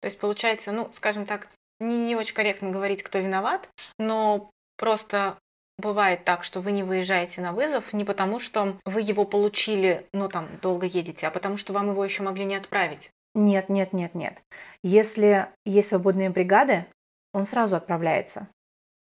[0.00, 1.48] То есть получается, ну, скажем так,
[1.80, 5.38] не, не очень корректно говорить, кто виноват, но просто
[5.78, 10.28] бывает так, что вы не выезжаете на вызов не потому, что вы его получили, ну,
[10.28, 13.10] там, долго едете, а потому что вам его еще могли не отправить.
[13.34, 14.42] Нет, нет, нет, нет.
[14.82, 16.86] Если есть свободные бригады,
[17.34, 18.48] он сразу отправляется.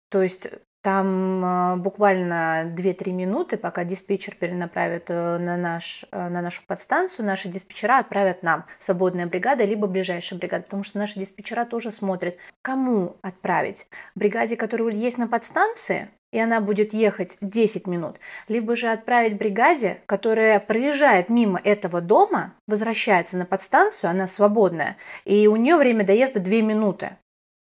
[0.09, 0.47] То есть
[0.81, 7.25] там э, буквально 2-3 минуты, пока диспетчер перенаправит э, на, наш, э, на нашу подстанцию,
[7.25, 12.35] наши диспетчера отправят нам свободная бригада, либо ближайшая бригада, потому что наши диспетчера тоже смотрят,
[12.61, 13.87] кому отправить.
[14.15, 18.17] Бригаде, которая есть на подстанции, и она будет ехать 10 минут,
[18.47, 25.47] либо же отправить бригаде, которая проезжает мимо этого дома, возвращается на подстанцию, она свободная, и
[25.47, 27.17] у нее время доезда 2 минуты.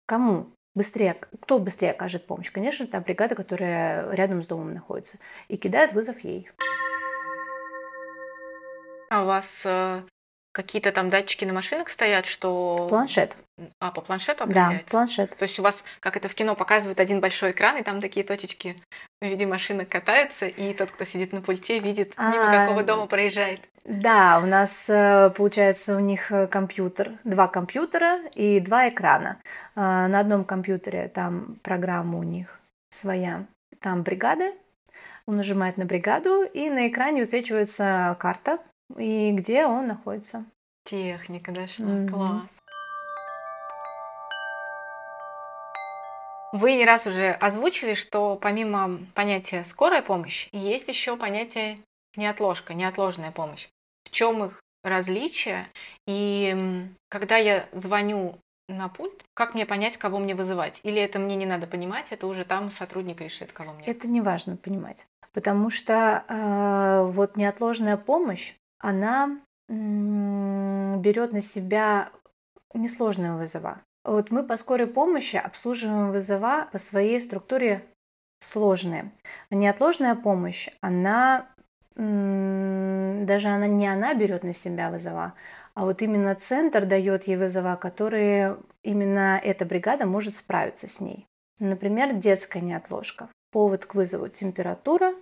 [0.08, 0.47] Кому?
[0.75, 2.51] Быстрее, кто быстрее окажет помощь?
[2.51, 6.49] Конечно, та бригада, которая рядом с домом находится, и кидает вызов ей.
[9.09, 10.01] А у вас э,
[10.55, 12.87] какие-то там датчики на машинах стоят, что...
[12.89, 13.35] Планшет.
[13.81, 14.85] А, по планшету определяется?
[14.85, 15.35] Да, планшет.
[15.35, 18.25] То есть у вас, как это в кино показывают, один большой экран, и там такие
[18.25, 18.81] точечки
[19.21, 23.05] в виде машинок катаются, и тот, кто сидит на пульте, видит, а, мимо какого дома
[23.05, 23.59] проезжает.
[23.83, 29.37] Да, у нас, э, получается, у них э, компьютер, два компьютера и два экрана.
[29.75, 33.45] А, на одном компьютере там программа у них своя,
[33.81, 34.53] там бригады,
[35.27, 38.59] он нажимает на бригаду, и на экране высвечивается карта,
[38.98, 40.45] и где он находится.
[40.84, 42.10] Техника дошла, mm-hmm.
[42.10, 42.60] класс.
[46.54, 51.80] Вы не раз уже озвучили, что помимо понятия скорая помощь, есть еще понятие
[52.15, 53.67] неотложка, неотложная помощь.
[54.06, 55.67] В чем их различие?
[56.08, 58.38] И когда я звоню
[58.69, 60.80] на пульт, как мне понять, кого мне вызывать?
[60.84, 63.86] Или это мне не надо понимать, это уже там сотрудник решит, кого мне?
[63.86, 72.11] Это не важно понимать, потому что э, вот неотложная помощь, она берет на себя
[72.73, 73.81] несложные вызова.
[74.03, 77.85] Вот мы по скорой помощи обслуживаем вызова по своей структуре
[78.39, 79.11] сложные.
[79.49, 81.47] Неотложная помощь, она
[81.95, 85.33] даже она не она берет на себя вызова,
[85.73, 91.25] а вот именно центр дает ей вызова, которые именно эта бригада может справиться с ней.
[91.59, 93.29] Например, детская неотложка.
[93.51, 95.13] Повод к вызову температура,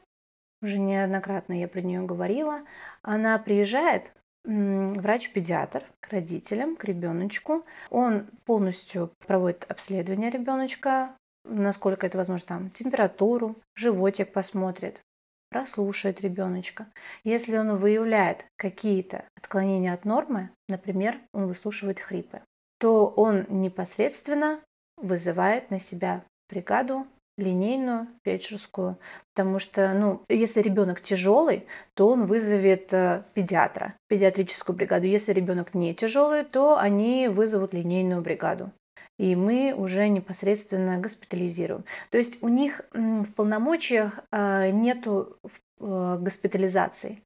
[0.64, 2.62] уже неоднократно я про нее говорила.
[3.02, 4.12] Она приезжает,
[4.46, 7.66] врач-педиатр к родителям, к ребеночку.
[7.90, 15.02] Он полностью проводит обследование ребеночка, насколько это возможно, там температуру, животик посмотрит,
[15.50, 16.88] прослушает ребеночка.
[17.24, 22.42] Если он выявляет какие-то отклонения от нормы, например, он выслушивает хрипы,
[22.80, 24.60] то он непосредственно
[24.98, 28.98] вызывает на себя бригаду линейную, фельдшерскую,
[29.34, 31.66] потому что, ну, если ребенок тяжелый,
[31.96, 35.08] то он вызовет э, педиатра, педиатрическую бригаду.
[35.08, 38.72] Если ребенок не тяжелый, то они вызовут линейную бригаду.
[39.18, 41.86] И мы уже непосредственно госпитализируем.
[42.10, 45.38] То есть у них в полномочиях э, нету
[45.80, 47.24] э, госпитализации.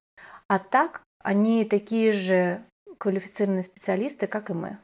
[0.47, 2.63] А так они такие же
[2.97, 4.77] квалифицированные специалисты, как и мы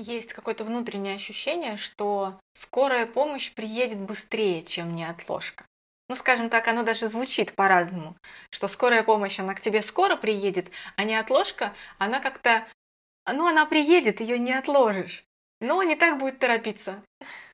[0.00, 5.64] есть какое-то внутреннее ощущение, что скорая помощь приедет быстрее, чем неотложка.
[6.08, 8.16] Ну, скажем так, оно даже звучит по-разному,
[8.50, 12.66] что скорая помощь, она к тебе скоро приедет, а неотложка, она как-то,
[13.26, 15.24] ну, она приедет, ее не отложишь,
[15.60, 17.04] но не так будет торопиться.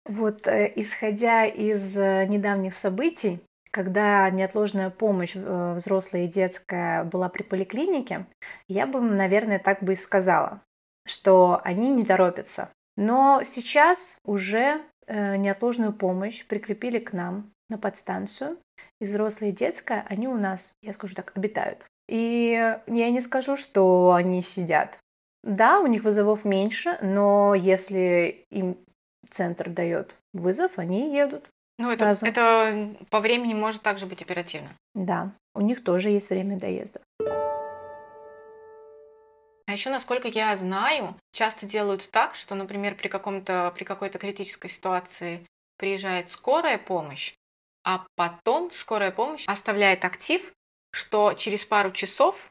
[0.07, 7.29] Вот, э, исходя из э, недавних событий, когда неотложная помощь э, взрослая и детская была
[7.29, 8.25] при поликлинике,
[8.69, 10.63] я бы, наверное, так бы и сказала
[11.07, 12.71] что они не торопятся.
[12.97, 18.59] Но сейчас уже э, неотложную помощь прикрепили к нам на подстанцию.
[19.01, 21.87] И взрослые и детская, они у нас, я скажу так, обитают.
[22.09, 24.99] И я не скажу, что они сидят.
[25.43, 28.77] Да, у них вызовов меньше, но если им
[29.31, 31.49] центр дает вызов, они едут.
[31.79, 34.71] Ну, это, это по времени может также быть оперативно.
[34.95, 37.01] Да, у них тоже есть время доезда.
[39.67, 44.71] А еще, насколько я знаю, часто делают так, что, например, при, каком-то, при какой-то критической
[44.71, 45.45] ситуации
[45.77, 47.35] приезжает скорая помощь,
[47.85, 50.53] а потом скорая помощь оставляет актив,
[50.93, 52.51] что через пару часов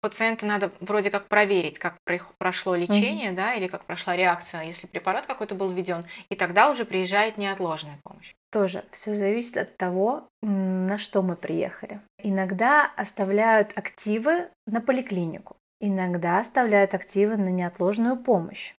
[0.00, 1.96] пациента надо вроде как проверить, как
[2.38, 3.34] прошло лечение, mm-hmm.
[3.34, 7.98] да, или как прошла реакция, если препарат какой-то был введен, и тогда уже приезжает неотложная
[8.02, 8.32] помощь.
[8.50, 12.00] Тоже все зависит от того, на что мы приехали.
[12.22, 18.74] Иногда оставляют активы на поликлинику, иногда оставляют активы на неотложную помощь,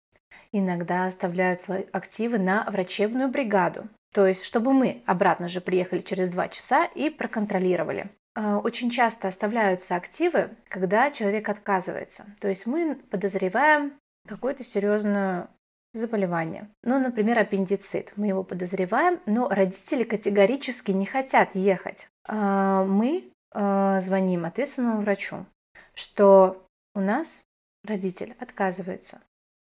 [0.52, 3.88] иногда оставляют активы на врачебную бригаду.
[4.12, 8.10] То есть, чтобы мы обратно же приехали через два часа и проконтролировали.
[8.34, 12.26] А, очень часто оставляются активы, когда человек отказывается.
[12.40, 13.92] То есть мы подозреваем
[14.26, 15.48] какое-то серьезное
[15.92, 16.68] заболевание.
[16.82, 18.12] Ну, например, аппендицит.
[18.16, 22.08] Мы его подозреваем, но родители категорически не хотят ехать.
[22.26, 25.46] А, мы а, звоним ответственному врачу,
[25.94, 27.42] что у нас
[27.85, 29.20] родитель отказывается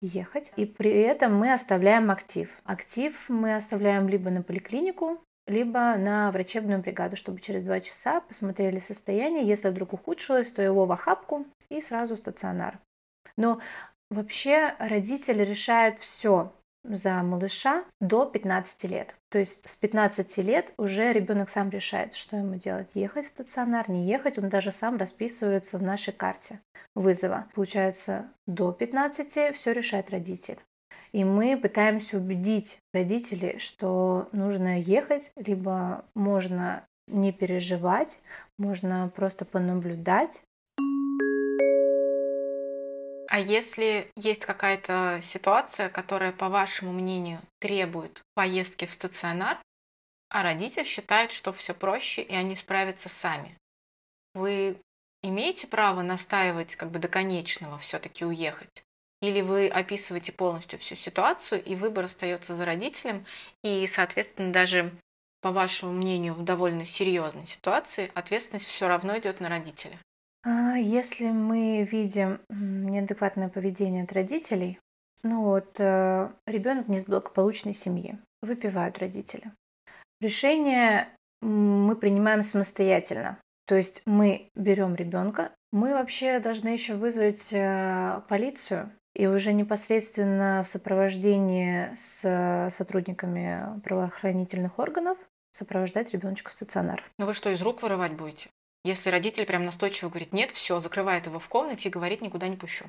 [0.00, 2.50] ехать, и при этом мы оставляем актив.
[2.64, 8.78] Актив мы оставляем либо на поликлинику, либо на врачебную бригаду, чтобы через два часа посмотрели
[8.78, 9.46] состояние.
[9.46, 12.78] Если вдруг ухудшилось, то его в охапку и сразу в стационар.
[13.36, 13.60] Но
[14.10, 16.52] вообще родители решают все
[16.88, 19.14] за малыша до 15 лет.
[19.30, 22.88] То есть с 15 лет уже ребенок сам решает, что ему делать.
[22.94, 26.60] Ехать в стационар, не ехать, он даже сам расписывается в нашей карте
[26.94, 27.46] вызова.
[27.54, 30.58] Получается, до 15 все решает родитель.
[31.12, 38.20] И мы пытаемся убедить родителей, что нужно ехать, либо можно не переживать,
[38.58, 40.42] можно просто понаблюдать.
[43.36, 49.58] А если есть какая-то ситуация, которая, по вашему мнению, требует поездки в стационар,
[50.30, 53.54] а родитель считает, что все проще и они справятся сами,
[54.32, 54.80] вы
[55.22, 58.84] имеете право настаивать как бы до конечного все-таки уехать?
[59.20, 63.26] Или вы описываете полностью всю ситуацию, и выбор остается за родителем,
[63.62, 64.98] и, соответственно, даже
[65.42, 70.00] по вашему мнению, в довольно серьезной ситуации ответственность все равно идет на родителя?
[70.46, 74.78] А, если мы видим неадекватное поведение от родителей,
[75.24, 79.50] ну вот э, ребенок не из благополучной семьи, выпивают родители.
[80.20, 81.08] Решение
[81.40, 83.38] мы принимаем самостоятельно.
[83.66, 90.62] То есть мы берем ребенка, мы вообще должны еще вызвать э, полицию и уже непосредственно
[90.62, 95.18] в сопровождении с сотрудниками правоохранительных органов
[95.50, 97.02] сопровождать ребеночка в стационар.
[97.18, 98.48] Ну вы что, из рук вырывать будете?
[98.86, 102.56] Если родитель прям настойчиво говорит, нет, все, закрывает его в комнате и говорит, никуда не
[102.56, 102.84] пущу.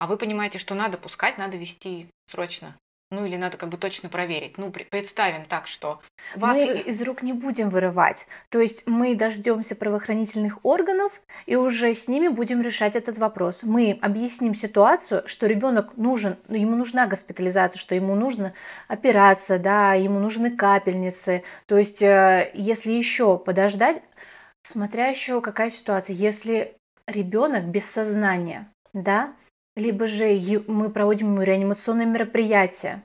[0.00, 2.74] А вы понимаете, что надо пускать, надо вести срочно.
[3.12, 4.58] Ну или надо как бы точно проверить.
[4.58, 6.00] Ну, представим так, что
[6.34, 6.58] вас...
[6.58, 8.26] Мы из рук не будем вырывать.
[8.50, 13.62] То есть мы дождемся правоохранительных органов и уже с ними будем решать этот вопрос.
[13.62, 18.52] Мы объясним ситуацию, что ребенок нужен, ну, ему нужна госпитализация, что ему нужна
[18.88, 21.44] операция, да, ему нужны капельницы.
[21.66, 24.02] То есть э, если еще подождать,
[24.68, 26.76] смотря еще какая ситуация, если
[27.06, 29.34] ребенок без сознания, да,
[29.76, 33.02] либо же мы проводим реанимационные мероприятия.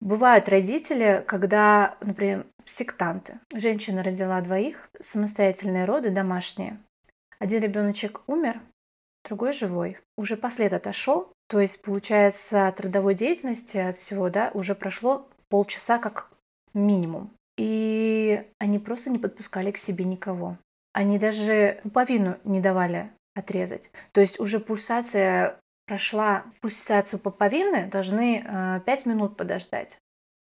[0.00, 3.40] Бывают родители, когда, например, сектанты.
[3.52, 6.78] Женщина родила двоих, самостоятельные роды домашние.
[7.38, 8.60] Один ребеночек умер,
[9.24, 9.98] другой живой.
[10.16, 15.98] Уже послед отошел, то есть, получается, от родовой деятельности, от всего, да, уже прошло полчаса
[15.98, 16.30] как
[16.74, 17.30] минимум.
[17.56, 20.58] И они просто не подпускали к себе никого.
[20.92, 23.90] Они даже пуповину не давали отрезать.
[24.12, 28.42] То есть уже пульсация прошла пульсацию пуповины, должны
[28.84, 29.98] 5 э, минут подождать.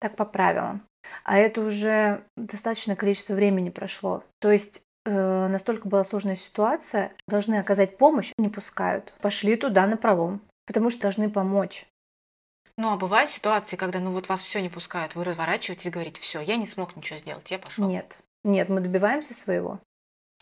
[0.00, 0.82] Так по правилам.
[1.24, 4.24] А это уже достаточное количество времени прошло.
[4.40, 9.12] То есть э, настолько была сложная ситуация, должны оказать помощь, не пускают.
[9.20, 11.86] Пошли туда на пролом, потому что должны помочь.
[12.78, 16.20] Ну, а бывают ситуации, когда ну вот вас все не пускают, вы разворачиваетесь и говорите,
[16.20, 17.88] все, я не смог ничего сделать, я пошел.
[17.88, 19.80] Нет, нет, мы добиваемся своего.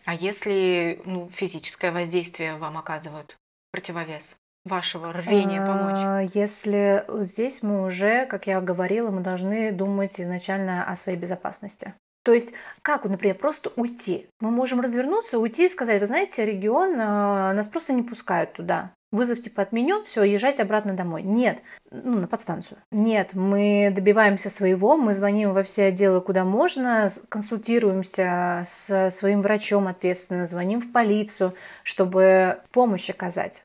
[0.07, 3.37] А если ну, физическое воздействие вам оказывают
[3.73, 4.37] противовес?
[4.65, 5.99] вашего рвения помочь?
[5.99, 11.95] А, если здесь мы уже, как я говорила, мы должны думать изначально о своей безопасности.
[12.25, 14.27] То есть, как, например, просто уйти.
[14.41, 18.93] Мы можем развернуться, уйти и сказать, вы знаете, регион, а, нас просто не пускают туда.
[19.15, 21.23] Вызов типа отменен, все, езжайте обратно домой.
[21.23, 21.59] Нет,
[21.93, 22.79] ну, на подстанцию.
[22.91, 29.87] Нет, мы добиваемся своего, мы звоним во все отделы, куда можно, консультируемся с своим врачом
[29.87, 31.55] ответственно, звоним в полицию,
[31.85, 33.65] чтобы помощь оказать.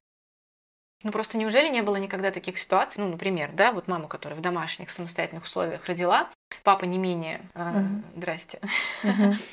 [1.04, 4.42] Ну просто неужели не было никогда таких ситуаций, ну, например, да, вот мама, которая в
[4.42, 6.30] домашних самостоятельных условиях родила,
[6.64, 7.84] папа не менее, а,
[8.16, 8.60] здрасте.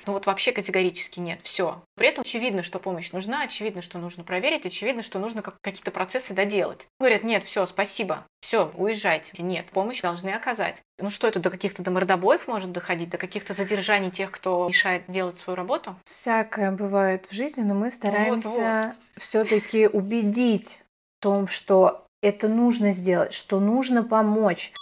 [0.07, 1.83] Ну вот вообще категорически нет, все.
[1.97, 5.91] При этом очевидно, что помощь нужна, очевидно, что нужно проверить, очевидно, что нужно как- какие-то
[5.91, 6.87] процессы доделать.
[6.99, 9.43] Говорят, нет, все, спасибо, все, уезжайте.
[9.43, 10.83] Нет, помощь должны оказать.
[10.99, 15.05] Ну что это, до каких-то до мордобоев может доходить, до каких-то задержаний тех, кто мешает
[15.09, 15.97] делать свою работу?
[16.05, 20.81] Всякое бывает в жизни, но мы стараемся все-таки убедить
[21.21, 24.73] том, что это нужно сделать, что нужно помочь.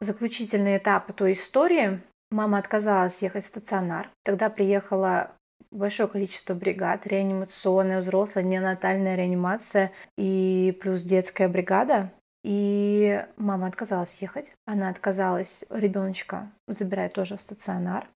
[0.00, 2.00] Заключительный этап той истории.
[2.30, 4.10] Мама отказалась ехать в стационар.
[4.22, 5.32] Тогда приехало
[5.70, 12.12] большое количество бригад, реанимационная, взрослая, неонатальная реанимация и плюс детская бригада.
[12.44, 14.52] И мама отказалась ехать.
[14.66, 18.08] Она отказалась ребеночка забирать тоже в стационар.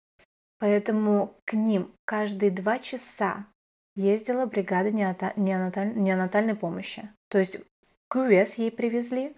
[0.58, 3.46] Поэтому к ним каждые два часа
[3.97, 7.09] ездила бригада неонаталь- неонатальной помощи.
[7.28, 7.61] То есть
[8.09, 9.34] КУС ей привезли,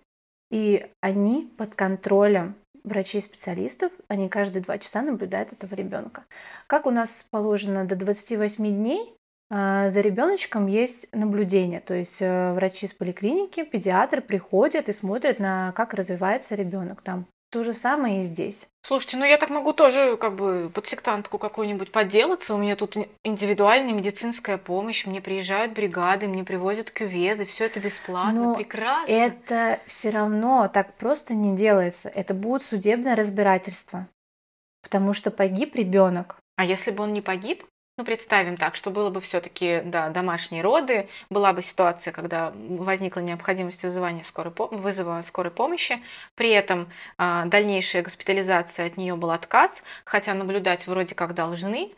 [0.51, 6.25] и они под контролем врачей-специалистов, они каждые два часа наблюдают этого ребенка.
[6.67, 9.15] Как у нас положено до 28 дней,
[9.51, 15.39] а, за ребеночком есть наблюдение, то есть э, врачи из поликлиники, педиатры приходят и смотрят
[15.39, 17.27] на как развивается ребенок там.
[17.53, 18.67] То же самое и здесь.
[18.81, 22.55] Слушайте, ну я так могу тоже как бы под сектантку какую-нибудь подделаться.
[22.55, 28.43] У меня тут индивидуальная медицинская помощь, мне приезжают бригады, мне привозят кювезы, все это бесплатно,
[28.43, 29.13] Но прекрасно.
[29.13, 32.09] Это все равно так просто не делается.
[32.09, 34.09] Это будет судебное разбирательство.
[34.83, 36.39] Потому что погиб ребенок.
[36.57, 37.67] А если бы он не погиб?
[37.99, 43.21] Ну, представим так, что было бы все-таки, да, домашние роды, была бы ситуация, когда возникла
[43.21, 46.01] необходимость вызывания скорой, вызова скорой помощи,
[46.35, 51.93] при этом а, дальнейшая госпитализация от нее был отказ, хотя наблюдать вроде как должны.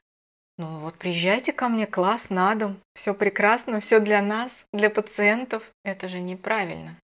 [0.58, 5.62] Ну вот приезжайте ко мне, класс, на дом, все прекрасно, все для нас, для пациентов.
[5.84, 6.96] Это же неправильно.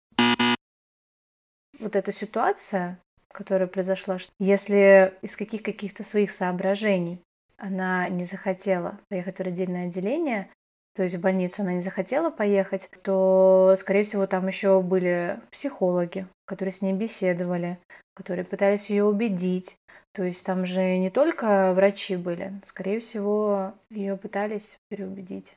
[1.78, 3.00] Вот эта ситуация,
[3.32, 7.20] которая произошла, если из каких каких-то своих соображений
[7.60, 10.50] она не захотела поехать в родильное отделение,
[10.96, 16.28] то есть в больницу она не захотела поехать, то, скорее всего, там еще были психологи,
[16.46, 17.78] которые с ней беседовали,
[18.16, 19.78] которые пытались ее убедить.
[20.14, 25.56] То есть там же не только врачи были, скорее всего, ее пытались переубедить.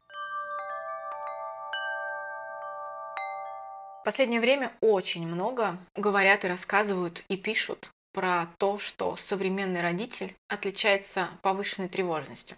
[4.01, 10.35] В последнее время очень много говорят и рассказывают и пишут про то, что современный родитель
[10.49, 12.57] отличается повышенной тревожностью.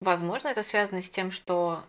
[0.00, 1.82] Возможно, это связано с тем, что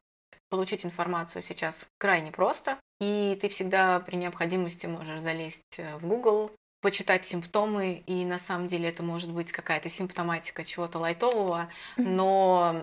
[0.49, 6.51] получить информацию сейчас крайне просто, и ты всегда при необходимости можешь залезть в Google,
[6.81, 12.81] почитать симптомы, и на самом деле это может быть какая-то симптоматика чего-то лайтового, но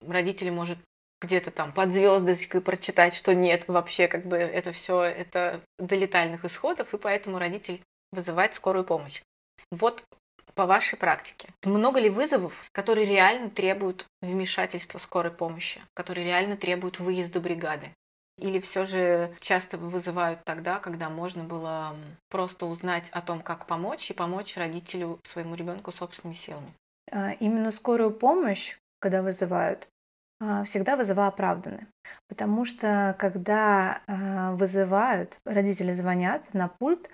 [0.00, 0.78] родители может
[1.20, 6.44] где-то там под звездочкой прочитать, что нет, вообще как бы это все это до летальных
[6.44, 7.80] исходов, и поэтому родитель
[8.12, 9.22] вызывает скорую помощь.
[9.70, 10.02] Вот
[10.54, 17.00] по вашей практике, много ли вызовов, которые реально требуют вмешательства скорой помощи, которые реально требуют
[17.00, 17.90] выезда бригады?
[18.38, 21.94] Или все же часто вызывают тогда, когда можно было
[22.30, 26.72] просто узнать о том, как помочь, и помочь родителю своему ребенку собственными силами?
[27.12, 29.88] А, Именно скорую помощь, когда вызывают,
[30.40, 31.86] а, всегда вызовы оправданы.
[32.28, 37.08] Потому что когда а, вызывают, родители звонят на пульт,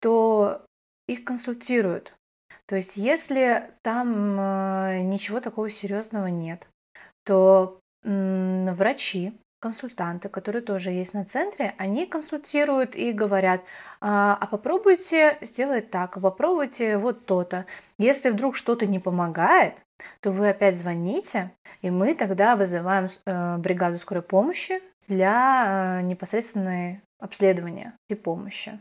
[0.00, 0.66] то
[1.08, 2.14] их консультируют.
[2.66, 6.68] То есть если там а, ничего такого серьезного нет,
[7.24, 13.62] то м, врачи, консультанты, которые тоже есть на центре, они консультируют и говорят,
[14.00, 17.66] а, а попробуйте сделать так, а попробуйте вот то-то.
[17.98, 19.74] Если вдруг что-то не помогает,
[20.20, 21.50] то вы опять звоните,
[21.82, 28.78] и мы тогда вызываем э, бригаду скорой помощи для э, непосредственной обследования и помощи.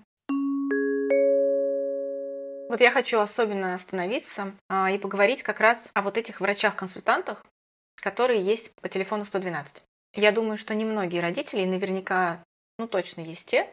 [2.77, 7.43] Вот я хочу особенно остановиться а, и поговорить как раз о вот этих врачах-консультантах,
[7.95, 9.83] которые есть по телефону 112.
[10.13, 12.43] Я думаю, что немногие родители, наверняка,
[12.77, 13.67] ну точно есть те,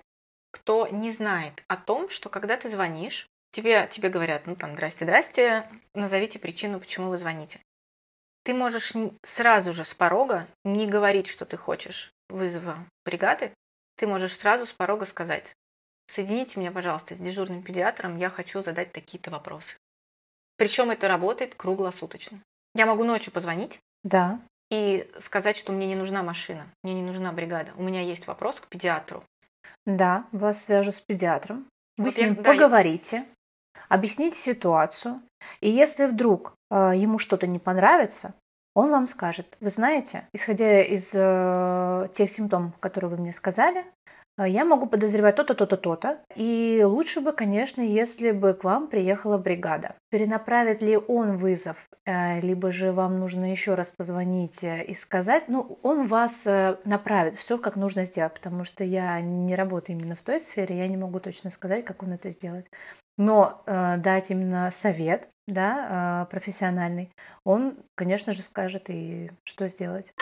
[0.52, 5.68] кто не знает о том, что когда ты звонишь, тебе, тебе говорят, ну там, здрасте-здрасте,
[5.92, 7.60] назовите причину, почему вы звоните.
[8.42, 13.52] Ты можешь сразу же с порога не говорить, что ты хочешь вызова бригады,
[13.98, 15.54] ты можешь сразу с порога сказать,
[16.06, 19.76] соедините меня, пожалуйста, с дежурным педиатром, я хочу задать такие-то вопросы.
[20.56, 22.38] Причем это работает круглосуточно.
[22.74, 24.38] Я могу ночью позвонить Да,
[24.70, 27.72] и сказать, что мне не нужна машина, мне не нужна бригада.
[27.76, 29.22] У меня есть вопрос к педиатру.
[29.86, 31.66] да, вас свяжут с педиатром,
[31.98, 33.24] вы Вот с ним да, я- поговорите,
[33.88, 35.20] объясните ситуацию,
[35.60, 38.34] и если вдруг э, ему что-то не понравится,
[38.74, 43.84] он вам скажет, вы знаете, исходя из э, тех симптомов, которые вы мне сказали,
[44.38, 46.18] я могу подозревать то-то, то-то, то-то.
[46.34, 49.94] И лучше бы, конечно, если бы к вам приехала бригада.
[50.10, 55.78] Перенаправит ли он вызов, э, либо же вам нужно еще раз позвонить и сказать, ну,
[55.82, 56.44] он вас
[56.84, 60.88] направит, все как нужно сделать, потому что я не работаю именно в той сфере, я
[60.88, 62.66] не могу точно сказать, как он это сделает.
[63.16, 67.10] Но э, дать именно совет, да, э, профессиональный,
[67.44, 70.12] он, конечно же, скажет и что сделать.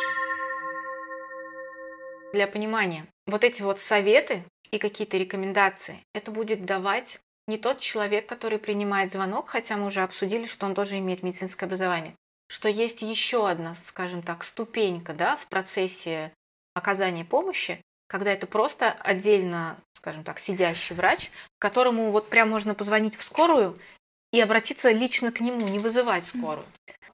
[2.35, 8.29] Для понимания, вот эти вот советы и какие-то рекомендации, это будет давать не тот человек,
[8.29, 12.15] который принимает звонок, хотя мы уже обсудили, что он тоже имеет медицинское образование,
[12.49, 16.33] что есть еще одна, скажем так, ступенька да, в процессе
[16.75, 23.17] оказания помощи, когда это просто отдельно, скажем так, сидящий врач, которому вот прям можно позвонить
[23.17, 23.79] в скорую
[24.33, 26.67] и обратиться лично к нему, не вызывать скорую.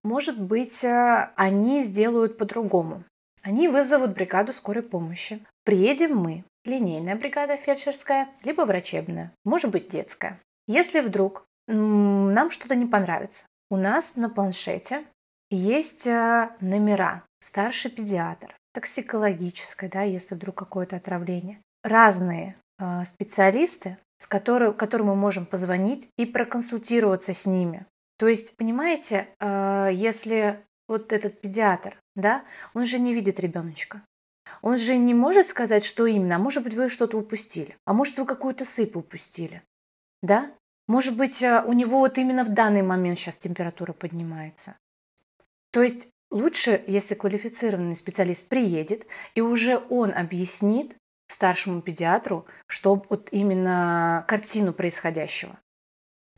[0.02, 3.04] Может быть, э, они сделают по-другому.
[3.42, 5.44] Они вызовут бригаду скорой помощи.
[5.64, 10.40] Приедем мы, линейная бригада фельдшерская, либо врачебная, может быть детская.
[10.66, 15.04] Если вдруг нам что-то не понравится, у нас на планшете
[15.50, 21.60] есть э, номера старший педиатр, токсикологическое, да, если вдруг какое-то отравление.
[21.82, 27.86] Разные э, специалисты, с которым, которым мы можем позвонить и проконсультироваться с ними.
[28.18, 32.44] То есть, понимаете, э, если вот этот педиатр, да,
[32.74, 34.02] он же не видит ребеночка.
[34.60, 36.36] Он же не может сказать, что именно.
[36.36, 37.76] А может быть, вы что-то упустили.
[37.86, 39.62] А может, вы какую-то сыпь упустили.
[40.22, 40.50] Да?
[40.86, 44.76] Может быть, э, у него вот именно в данный момент сейчас температура поднимается.
[45.70, 50.94] То есть Лучше, если квалифицированный специалист приедет, и уже он объяснит
[51.28, 55.58] старшему педиатру, что вот именно картину происходящего.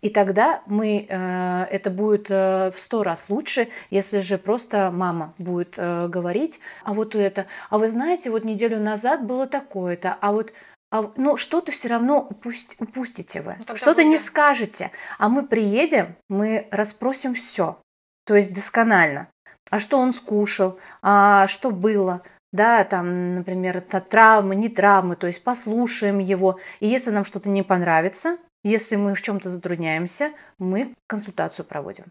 [0.01, 5.35] И тогда мы, э, это будет э, в сто раз лучше, если же просто мама
[5.39, 10.33] будет э, говорить, а вот это, а вы знаете, вот неделю назад было такое-то, а
[10.33, 10.53] вот
[10.93, 14.91] а, ну, что-то все равно упусть, упустите вы, ну, что-то не скажете.
[15.19, 17.79] А мы приедем, мы расспросим все,
[18.25, 19.29] то есть досконально
[19.71, 22.23] а что он скушал, а что было,
[22.53, 26.59] да, там, например, это травмы, не травмы, то есть послушаем его.
[26.81, 32.07] И если нам что-то не понравится, если мы в чем-то затрудняемся, мы консультацию проводим.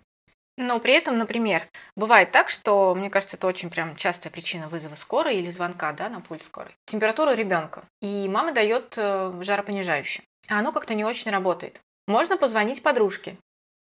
[0.57, 1.63] Но при этом, например,
[1.95, 6.09] бывает так, что, мне кажется, это очень прям частая причина вызова скорой или звонка да,
[6.09, 6.75] на пульт скорой.
[6.85, 7.85] Температура ребенка.
[8.01, 10.25] И мама дает э, жаропонижающее.
[10.49, 11.79] А оно как-то не очень работает.
[12.07, 13.37] Можно позвонить подружке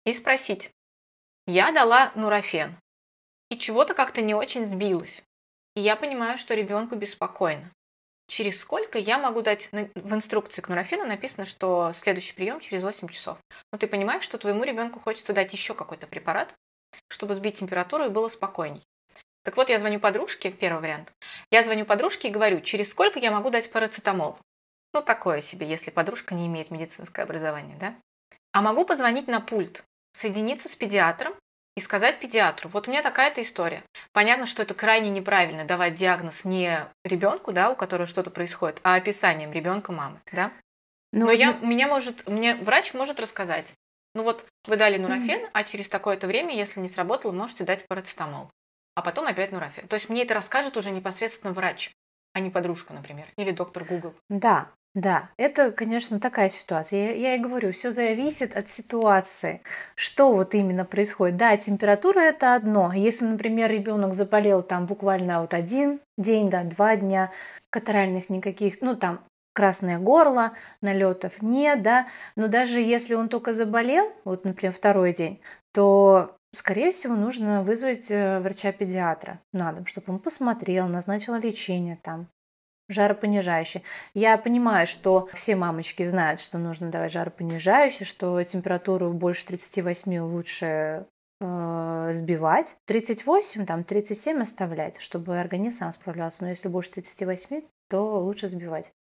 [0.06, 0.70] и спросить.
[1.46, 2.74] Я дала нурофен
[3.50, 5.24] и чего-то как-то не очень сбилось.
[5.74, 7.70] И я понимаю, что ребенку беспокойно.
[8.28, 9.68] Через сколько я могу дать...
[9.72, 13.38] В инструкции к нурофену написано, что следующий прием через 8 часов.
[13.72, 16.54] Но ты понимаешь, что твоему ребенку хочется дать еще какой-то препарат,
[17.08, 18.82] чтобы сбить температуру и было спокойней.
[19.44, 21.12] Так вот, я звоню подружке, первый вариант.
[21.50, 24.38] Я звоню подружке и говорю, через сколько я могу дать парацетамол.
[24.94, 27.94] Ну, такое себе, если подружка не имеет медицинское образование, да?
[28.52, 31.34] А могу позвонить на пульт, соединиться с педиатром
[31.76, 33.82] и сказать педиатру, вот у меня такая-то история.
[34.12, 38.96] Понятно, что это крайне неправильно давать диагноз не ребенку, да, у которого что-то происходит, а
[38.96, 40.52] описанием ребенка мамы, да.
[41.12, 43.66] Но, Но я, меня может, мне врач может рассказать,
[44.14, 45.50] ну вот вы дали нурофен, mm-hmm.
[45.52, 48.50] а через такое-то время, если не сработало, можете дать парацетамол,
[48.94, 49.88] а потом опять нурофен.
[49.88, 51.92] То есть мне это расскажет уже непосредственно врач,
[52.34, 54.14] а не подружка, например, или доктор Google.
[54.28, 57.12] Да, да, это, конечно, такая ситуация.
[57.12, 59.62] Я, я и говорю, все зависит от ситуации,
[59.94, 61.38] что вот именно происходит.
[61.38, 62.92] Да, температура это одно.
[62.92, 67.32] Если, например, ребенок заболел там буквально вот один день, да, два дня,
[67.70, 69.20] катаральных никаких, ну там
[69.54, 75.40] красное горло, налетов нет, да, но даже если он только заболел, вот, например, второй день,
[75.72, 82.28] то скорее всего, нужно вызвать э, врача-педиатра на дом, чтобы он посмотрел, назначил лечение там,
[82.92, 83.82] жаропонижающее.
[84.14, 91.06] Я понимаю, что все мамочки знают, что нужно давать жаропонижающее, что температуру больше 38 лучше
[91.40, 92.76] э, сбивать.
[92.86, 96.44] 38, там 37 оставлять, чтобы организм сам справлялся.
[96.44, 98.92] Но если больше 38, то лучше сбивать.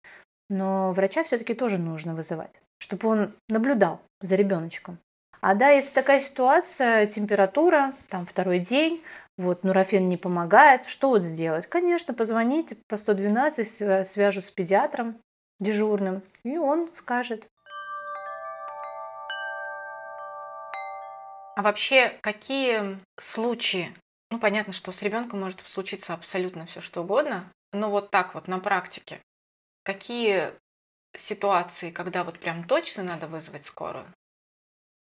[0.49, 4.97] Но врача все-таки тоже нужно вызывать, чтобы он наблюдал за ребеночком.
[5.41, 9.01] А да, если такая ситуация, температура, там второй день,
[9.37, 11.67] вот нурофен не помогает, что вот сделать?
[11.67, 15.19] Конечно, позвонить по 112, свяжут с педиатром
[15.59, 17.47] дежурным, и он скажет.
[21.55, 23.93] А вообще, какие случаи?
[24.31, 28.47] Ну, понятно, что с ребенком может случиться абсолютно все что угодно, но вот так вот
[28.47, 29.21] на практике.
[29.83, 30.53] Какие
[31.15, 34.05] ситуации, когда вот прям точно надо вызвать скорую,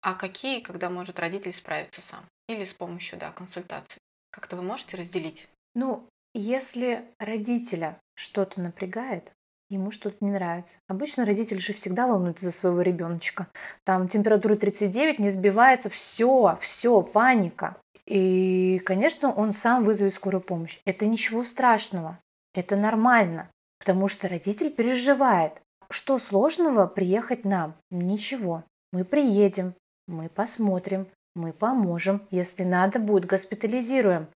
[0.02, 4.00] а какие, когда может родитель справиться сам или с помощью, да, консультации?
[4.40, 5.48] Как-то вы можете разделить?
[5.74, 9.30] Ну, если родителя что-то напрягает,
[9.68, 10.78] ему что-то не нравится.
[10.88, 13.48] Обычно родитель же всегда волнуется за своего ребеночка.
[13.84, 17.76] Там температура 39, не сбивается, все, все, паника.
[18.06, 20.80] И, конечно, он сам вызовет скорую помощь.
[20.86, 22.18] Это ничего страшного,
[22.54, 25.60] это нормально, потому что родитель переживает.
[25.90, 27.74] Что сложного приехать нам?
[27.90, 28.64] Ничего.
[28.90, 29.74] Мы приедем,
[30.08, 32.26] мы посмотрим, мы поможем.
[32.30, 34.28] Если надо будет, госпитализируем.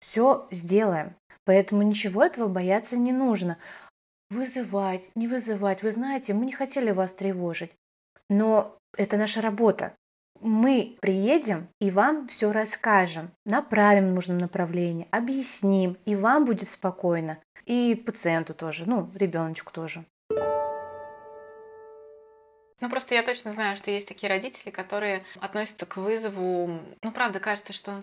[0.00, 1.14] Все сделаем.
[1.44, 3.58] Поэтому ничего этого бояться не нужно.
[4.30, 5.82] Вызывать, не вызывать.
[5.82, 7.72] Вы знаете, мы не хотели вас тревожить.
[8.28, 9.94] Но это наша работа.
[10.40, 17.38] Мы приедем и вам все расскажем, направим в нужном направлении, объясним, и вам будет спокойно,
[17.64, 20.04] и пациенту тоже, ну, ребеночку тоже.
[22.80, 26.80] Ну, просто я точно знаю, что есть такие родители, которые относятся к вызову.
[27.02, 28.02] Ну, правда, кажется, что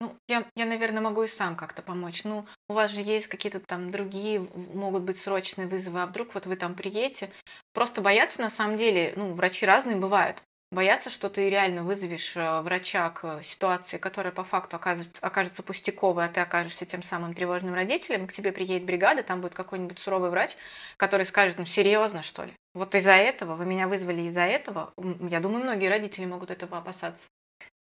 [0.00, 2.24] ну, я, я, наверное, могу и сам как-то помочь.
[2.24, 6.46] Ну, у вас же есть какие-то там другие, могут быть срочные вызовы, а вдруг вот
[6.46, 7.30] вы там приедете.
[7.72, 10.42] Просто бояться, на самом деле, ну, врачи разные бывают.
[10.72, 16.24] Бояться, что ты реально вызовешь э, врача к ситуации, которая по факту окажется, окажется пустяковой,
[16.24, 20.30] а ты окажешься тем самым тревожным родителем, к тебе приедет бригада, там будет какой-нибудь суровый
[20.30, 20.56] врач,
[20.96, 22.54] который скажет, ну, серьезно, что ли?
[22.72, 24.94] Вот из-за этого, вы меня вызвали из-за этого,
[25.28, 27.28] я думаю, многие родители могут этого опасаться.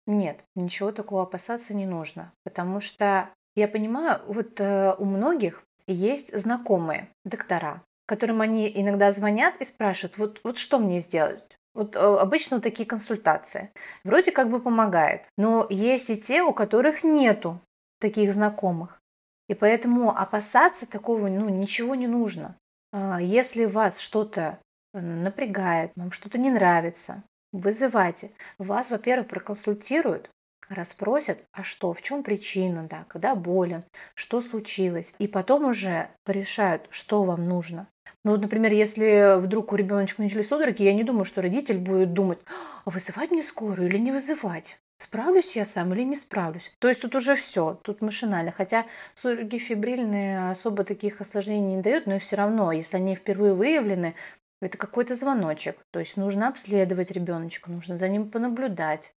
[0.07, 6.35] Нет, ничего такого опасаться не нужно, потому что я понимаю, вот э, у многих есть
[6.35, 11.58] знакомые доктора, которым они иногда звонят и спрашивают, вот, вот что мне сделать?
[11.73, 13.71] Вот э, обычно такие консультации.
[14.03, 17.59] Вроде как бы помогает, но есть и те, у которых нету
[17.99, 19.01] таких знакомых.
[19.47, 22.55] И поэтому опасаться такого ну, ничего не нужно.
[22.91, 24.59] А, если вас что-то
[24.93, 28.31] э, напрягает, вам что-то не нравится, Вызывайте.
[28.59, 30.29] Вас, во-первых, проконсультируют,
[30.69, 35.13] расспросят, а что, в чем причина, да, когда болен, что случилось.
[35.17, 37.87] И потом уже порешают, что вам нужно.
[38.23, 42.13] Ну вот, например, если вдруг у ребеночка начали судороги, я не думаю, что родитель будет
[42.13, 42.39] думать,
[42.85, 44.79] а вызывать мне скорую или не вызывать.
[44.97, 46.75] Справлюсь я сам или не справлюсь?
[46.79, 48.51] То есть тут уже все, тут машинально.
[48.51, 48.85] Хотя
[49.15, 54.15] судороги фибрильные особо таких осложнений не дают, но все равно, если они впервые выявлены,
[54.61, 55.77] это какой-то звоночек.
[55.91, 59.15] То есть нужно обследовать ребеночка, нужно за ним понаблюдать.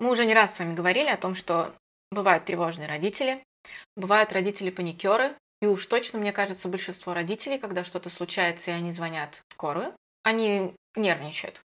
[0.00, 1.72] Мы уже не раз с вами говорили о том, что
[2.10, 3.42] бывают тревожные родители,
[3.96, 9.42] бывают родители-паникеры, и уж точно, мне кажется, большинство родителей, когда что-то случается и они звонят
[9.48, 11.60] в скорую, они нервничают.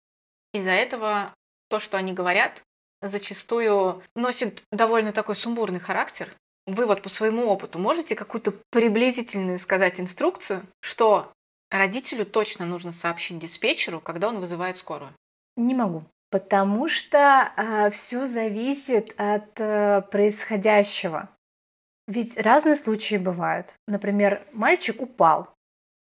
[0.52, 1.34] Из-за этого
[1.68, 2.62] то, что они говорят,
[3.02, 6.34] зачастую носит довольно такой сумбурный характер,
[6.66, 11.32] вы вот по своему опыту можете какую-то приблизительную сказать инструкцию, что
[11.70, 15.12] родителю точно нужно сообщить диспетчеру, когда он вызывает скорую?
[15.56, 16.04] Не могу.
[16.30, 21.28] Потому что э, а, все зависит от э, происходящего.
[22.12, 23.74] Ведь разные случаи бывают.
[23.88, 25.48] Например, мальчик упал,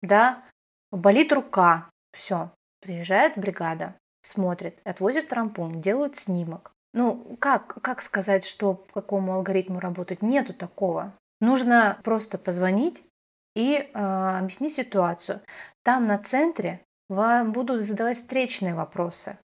[0.01, 0.41] да,
[0.89, 6.71] болит рука, все, приезжает бригада, смотрит, отвозит в травмпункт, делают снимок.
[6.93, 10.21] Ну, как, как сказать, что по какому алгоритму работать?
[10.21, 11.11] Нету такого.
[11.41, 13.03] Нужно просто позвонить
[13.53, 15.41] и э, объяснить ситуацию.
[15.83, 16.79] Там на центре
[17.09, 19.37] вам будут задавать встречные вопросы,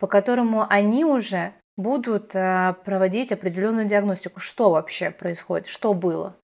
[0.00, 6.36] по которому они уже будут э, проводить определенную диагностику, что вообще происходит, что было.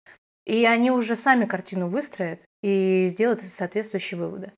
[0.45, 4.53] И они уже сами картину выстроят и сделают соответствующие выводы.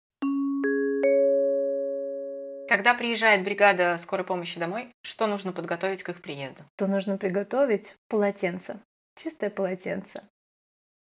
[2.68, 6.64] Когда приезжает бригада скорой помощи домой, что нужно подготовить к их приезду?
[6.76, 8.80] То нужно приготовить полотенце,
[9.16, 10.24] чистое полотенце.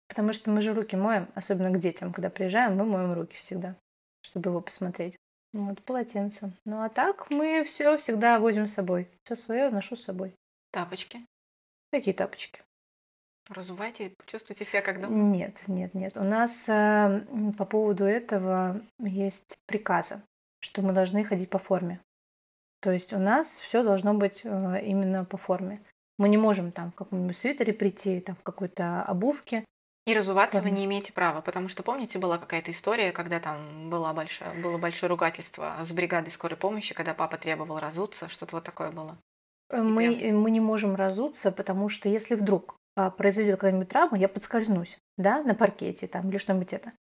[0.09, 3.77] Потому что мы же руки моем, особенно к детям, когда приезжаем, мы моем руки всегда,
[4.23, 5.17] чтобы его посмотреть.
[5.53, 6.53] Вот полотенце.
[6.65, 9.09] Ну а так мы все всегда возим с собой.
[9.25, 10.35] Все свое ношу с собой.
[10.71, 11.21] Тапочки.
[11.91, 12.63] Какие тапочки?
[13.49, 15.15] Разувайте, чувствуйте себя как дома?
[15.15, 16.17] Нет, нет, нет.
[16.17, 17.27] У нас э,
[17.59, 20.23] по поводу этого есть приказы
[20.63, 22.01] что мы должны ходить по форме.
[22.81, 25.83] То есть у нас все должно быть э, именно по форме.
[26.19, 29.65] Мы не можем там в каком-нибудь свитере прийти, там в какой-то обувке.
[30.05, 30.73] И разуваться Форме.
[30.73, 34.77] вы не имеете права, потому что, помните, была какая-то история, когда там была большая, было
[34.77, 39.17] большое ругательство с бригадой скорой помощи, когда папа требовал разуться, что-то вот такое было.
[39.71, 40.41] Э, мы, прям...
[40.41, 45.43] мы не можем разуться, потому что если вдруг а, произойдет какая-нибудь травма, я подскользнусь, да,
[45.43, 46.93] на паркете там или что-нибудь это.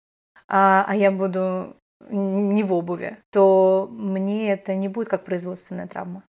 [0.46, 1.76] А, а я буду
[2.08, 6.22] не в обуви, то мне это не будет как производственная травма.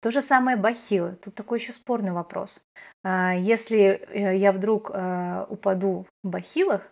[0.00, 1.16] То же самое бахилы.
[1.16, 2.64] Тут такой еще спорный вопрос.
[3.02, 6.82] А, если э, я вдруг э, упаду в бахилах,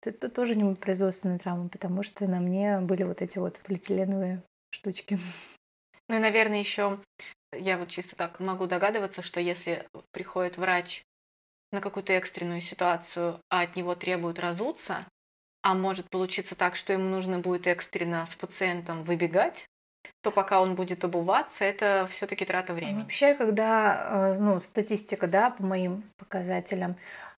[0.00, 4.42] то это тоже не производственная травма, потому что на мне были вот эти вот полиэтиленовые
[4.70, 5.18] штучки.
[6.08, 6.98] Ну и, наверное, еще
[7.52, 11.02] я вот чисто так могу догадываться, что если приходит врач
[11.72, 15.06] на какую-то экстренную ситуацию, а от него требуют разуться,
[15.62, 19.66] а может получиться так, что ему нужно будет экстренно с пациентом выбегать,
[20.22, 23.02] то пока он будет обуваться, это все-таки трата времени.
[23.02, 26.96] Вообще, когда, э, ну, статистика, да, по моим показателям,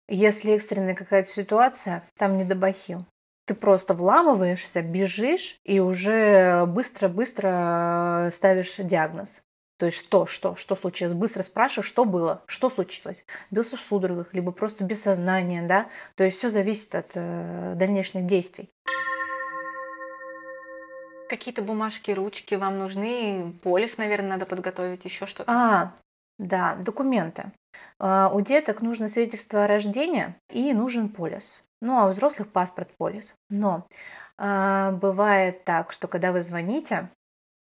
[0.07, 3.05] если экстренная какая-то ситуация, там не до бахил.
[3.45, 9.41] Ты просто вламываешься, бежишь и уже быстро-быстро э, ставишь диагноз.
[9.78, 11.13] То есть что, что, что случилось?
[11.13, 13.26] Быстро спрашиваешь, что было, что случилось.
[13.51, 15.88] Бился в судорогах, либо просто без сознания, да?
[16.15, 18.70] То есть все зависит от э, дальнейших действий.
[21.30, 23.54] Какие-то бумажки, ручки вам нужны?
[23.64, 25.52] Полис, наверное, надо подготовить, еще что-то?
[25.52, 25.94] А,
[26.40, 27.52] да, документы.
[28.00, 31.62] А, у деток нужно свидетельство о рождении и нужен полис.
[31.82, 33.36] Ну, а у взрослых паспорт полис.
[33.50, 33.88] Но
[34.38, 37.10] а, бывает так, что когда вы звоните,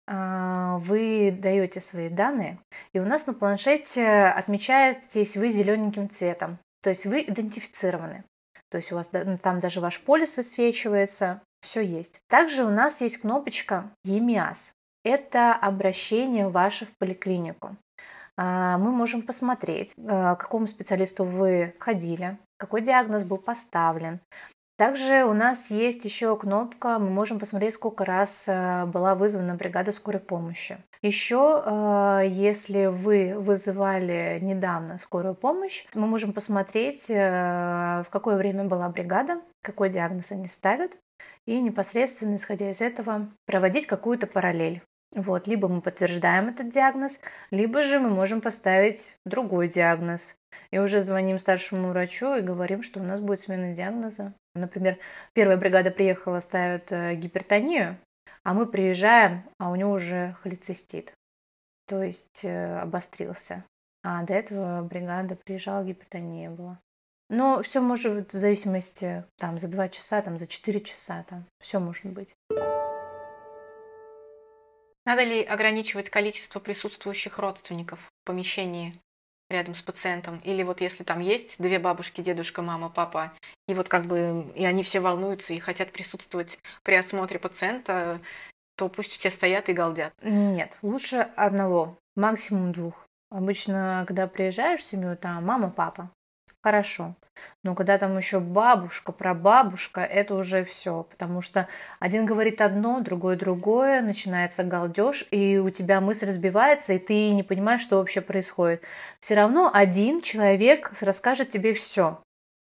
[0.07, 2.59] а, вы даете свои данные,
[2.93, 8.23] и у нас на планшете отмечаетесь вы зелененьким цветом, то есть вы идентифицированы.
[8.69, 9.09] То есть у вас
[9.41, 12.21] там даже ваш полис высвечивается, все есть.
[12.27, 14.73] Также у нас есть кнопочка ЕМИАС.
[15.03, 17.75] Это обращение ваше в поликлинику.
[18.37, 24.19] А, мы можем посмотреть, а, к какому специалисту вы ходили, какой диагноз был поставлен,
[24.79, 29.91] также у нас есть еще кнопка, мы можем посмотреть, сколько раз э, была вызвана бригада
[29.91, 30.77] скорой помощи.
[31.01, 38.63] Еще, э, если вы вызывали недавно скорую помощь, мы можем посмотреть, э, в какое время
[38.63, 40.95] была бригада, какой диагноз они ставят,
[41.45, 44.81] и непосредственно, исходя из этого, проводить какую-то параллель.
[45.11, 50.35] Вот, либо мы подтверждаем этот диагноз, либо же мы можем поставить другой диагноз.
[50.71, 54.33] И уже звоним старшему врачу и говорим, что у нас будет смена диагноза.
[54.53, 54.97] Например,
[55.33, 57.97] первая бригада приехала, ставят э, гипертонию,
[58.43, 61.13] а мы приезжаем, а у него уже холецистит,
[61.87, 63.63] то есть э, обострился.
[64.03, 66.79] А до этого бригада приезжала, гипертония была.
[67.29, 71.45] Но все может быть в зависимости там за два часа, там за четыре часа, там
[71.59, 72.35] все может быть.
[75.05, 78.99] Надо ли ограничивать количество присутствующих родственников в помещении
[79.49, 80.39] рядом с пациентом.
[80.43, 83.33] Или вот если там есть две бабушки, дедушка, мама, папа,
[83.67, 88.19] и вот как бы и они все волнуются и хотят присутствовать при осмотре пациента,
[88.77, 90.13] то пусть все стоят и галдят.
[90.21, 93.05] Нет, лучше одного, максимум двух.
[93.31, 96.11] Обычно, когда приезжаешь в семью, там мама, папа,
[96.61, 97.15] хорошо.
[97.63, 101.67] Но когда там еще бабушка, прабабушка, это уже все, потому что
[101.99, 107.43] один говорит одно, другой другое, начинается галдеж, и у тебя мысль разбивается, и ты не
[107.43, 108.83] понимаешь, что вообще происходит.
[109.19, 112.21] Все равно один человек расскажет тебе все.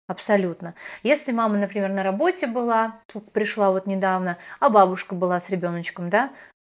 [0.07, 0.75] Абсолютно.
[1.01, 6.11] Если мама, например, на работе была, тут пришла вот недавно, а бабушка была с ребеночком,
[6.11, 6.31] да,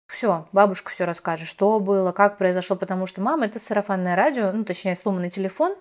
[0.08, 4.64] все, бабушка все расскажет, что было, как произошло, потому что мама это сарафанное радио, ну,
[4.64, 5.76] точнее, сломанный телефон,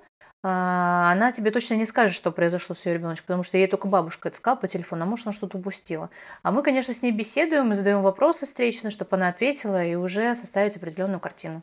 [0.47, 4.28] она тебе точно не скажет, что произошло с ее ребеночком, потому что ей только бабушка
[4.28, 6.11] это сказала по телефону, а может, она что-то упустила.
[6.42, 10.34] А мы, конечно, с ней беседуем и задаем вопросы встречно, чтобы она ответила и уже
[10.34, 11.62] составить определенную картину.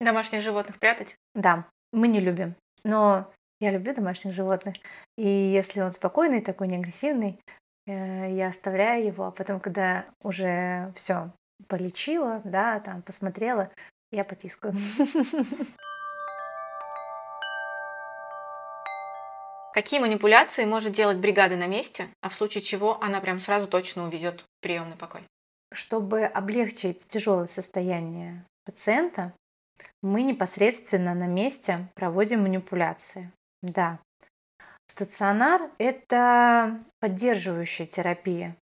[0.00, 1.16] Домашних животных прятать?
[1.34, 2.54] Да, мы не любим.
[2.84, 3.28] Но
[3.60, 4.76] я люблю домашних животных.
[5.16, 7.40] И если он спокойный, такой не агрессивный,
[7.86, 11.32] э, я оставляю его, а потом, когда уже все
[11.66, 13.70] полечила, да, там посмотрела,
[14.12, 14.74] я потискаю.
[19.76, 24.06] Какие манипуляции может делать бригада на месте, а в случае чего она прям сразу точно
[24.06, 25.20] увезет в приемный покой?
[25.70, 29.34] Чтобы облегчить тяжелое состояние пациента,
[30.02, 33.30] мы непосредственно на месте проводим манипуляции.
[33.62, 33.98] Да.
[34.88, 38.56] Стационар– это поддерживающая терапия.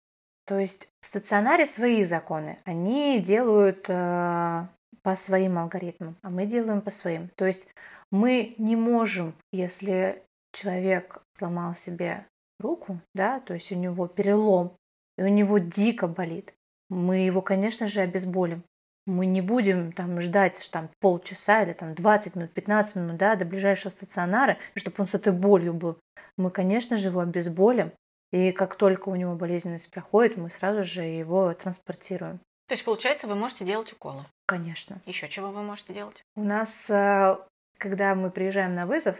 [0.46, 2.58] То есть в стационаре свои законы.
[2.64, 4.66] Они делают э,
[5.02, 7.28] по своим алгоритмам, а мы делаем по своим.
[7.36, 7.68] То есть
[8.10, 10.20] мы не можем, если
[10.54, 12.26] человек сломал себе
[12.60, 14.76] руку, да, то есть у него перелом,
[15.18, 16.54] и у него дико болит,
[16.88, 18.62] мы его, конечно же, обезболим.
[19.06, 23.44] Мы не будем там ждать там, полчаса или там 20 минут, 15 минут да, до
[23.44, 25.98] ближайшего стационара, чтобы он с этой болью был.
[26.38, 27.92] Мы, конечно же, его обезболим,
[28.32, 32.40] и как только у него болезненность проходит, мы сразу же его транспортируем.
[32.66, 34.24] То есть, получается, вы можете делать уколы?
[34.46, 34.98] Конечно.
[35.04, 36.24] Еще чего вы можете делать?
[36.34, 37.36] У нас, э,
[37.76, 39.18] когда мы приезжаем на вызов,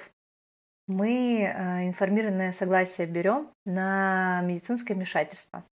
[0.87, 5.65] мы э, информированное согласие берем на медицинское вмешательство.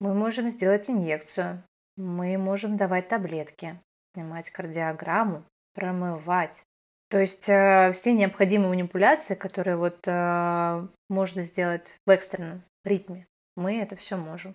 [0.00, 1.62] Мы можем сделать инъекцию,
[1.96, 3.80] мы можем давать таблетки,
[4.14, 5.44] снимать кардиограмму,
[5.74, 6.62] промывать.
[7.10, 13.80] То есть э, все необходимые манипуляции, которые вот э, можно сделать в экстренном ритме, мы
[13.80, 14.54] это все можем.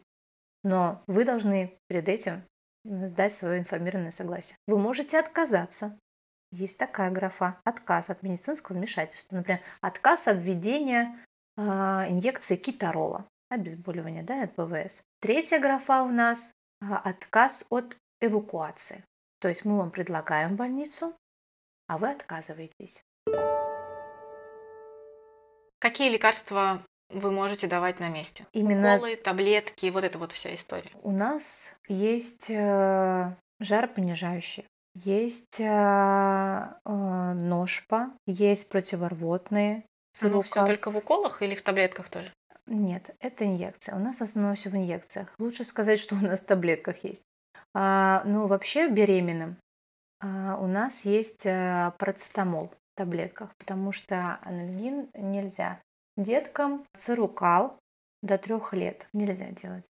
[0.63, 2.43] Но вы должны перед этим
[2.83, 4.57] дать свое информированное согласие.
[4.67, 5.97] Вы можете отказаться,
[6.53, 9.35] есть такая графа– отказ от медицинского вмешательства.
[9.35, 11.17] Например, отказ от введения
[11.57, 15.01] э, инъекции китарола, обезболивания да, от БВС.
[15.19, 16.51] Третья графа у нас
[16.81, 19.03] э,– отказ от эвакуации.
[19.39, 21.13] То есть мы вам предлагаем больницу,
[21.87, 23.03] а вы отказываетесь.
[25.79, 28.45] Какие лекарства вы можете давать на месте?
[28.53, 30.91] Именно Уколы, таблетки, вот эта вот вся история.
[31.01, 34.65] у нас есть э, жаропонижающие,
[34.95, 39.85] есть э, э, ножпа, есть противорвотные.
[40.21, 42.31] Ну, все только в уколах или в таблетках тоже?
[42.67, 43.95] Нет, это инъекция.
[43.95, 45.33] У нас основное все в инъекциях.
[45.39, 47.23] Лучше сказать, что у нас в таблетках есть.
[47.73, 49.57] А, ну, вообще беременным
[50.21, 55.81] а, у нас есть а, парацетамол в таблетках, потому что анальгин нельзя.
[56.15, 57.79] Деткам цирукал
[58.21, 59.85] до трех лет нельзя делать.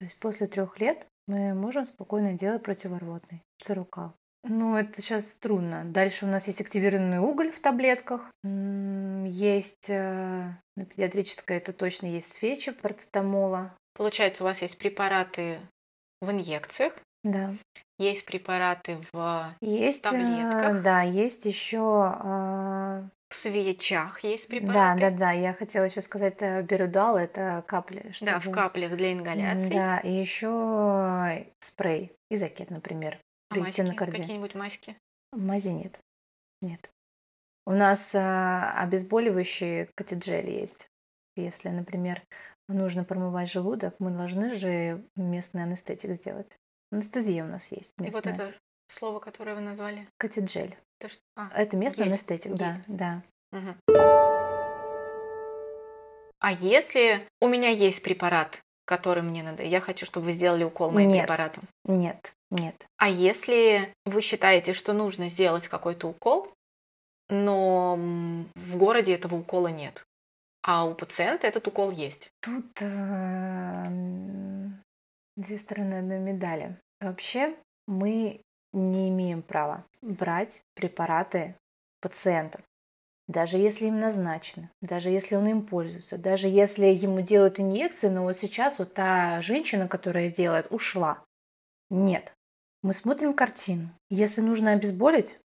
[0.00, 4.14] То есть после трех лет мы можем спокойно делать противорвотный цирукал.
[4.44, 5.84] Ну, это сейчас трудно.
[5.84, 8.22] Дальше у нас есть активированный уголь в таблетках.
[8.44, 13.72] Есть э, на педиатрической, это точно есть свечи парацетамола.
[13.94, 15.60] Получается, у вас есть препараты
[16.20, 17.54] в инъекциях, Да.
[17.98, 20.82] есть препараты в Есть, э, таблетках?
[20.82, 25.00] да, есть еще, э, в свечах, есть да, препараты.
[25.00, 28.12] да, да, я хотела еще сказать, э, берудал, это капли.
[28.20, 29.72] Да, в чтобы- каплях для ингаляции.
[29.72, 33.18] Да, и еще спрей, изокет, например,
[33.60, 34.20] А при стенокардии.
[34.20, 34.96] Какие-нибудь маски?
[35.32, 35.98] Мази нет,
[36.60, 36.90] нет.
[37.66, 40.88] У нас а, обезболивающие катеджели есть.
[41.36, 42.22] Если, например,
[42.68, 46.50] нужно промывать желудок, мы должны же местный анестетик сделать.
[46.90, 48.34] Анестезия у нас есть И вот местная.
[48.34, 48.54] это
[48.88, 50.06] слово, которое вы назвали.
[50.18, 50.76] Катеджель.
[51.00, 51.22] Это что?
[51.36, 52.84] А, Это местный гель, анестетик, да, гель.
[52.88, 53.22] да.
[53.52, 53.76] мгм.
[56.40, 60.90] А если у меня есть препарат, который мне надо, я хочу, чтобы вы сделали укол
[60.90, 61.20] моим Нет.
[61.22, 61.64] препаратом.
[61.84, 62.86] Нет, нет.
[62.98, 66.52] А если вы считаете, что нужно сделать какой-то укол,
[67.28, 67.96] но
[68.54, 70.04] в городе этого укола нет,
[70.62, 72.30] а у пациента этот укол есть.
[72.40, 74.82] Тут м,
[75.36, 76.76] две стороны одной медали.
[77.00, 78.42] Вообще мы
[78.72, 81.56] не имеем права брать препараты
[82.00, 82.60] пациентов,
[83.28, 88.24] даже если им назначено, даже если он им пользуется, даже если ему делают инъекции, но
[88.24, 91.24] вот сейчас вот та женщина, которая делает, ушла.
[91.90, 92.32] Нет.
[92.82, 93.90] Мы смотрим картину.
[94.10, 95.38] Если нужно обезболить,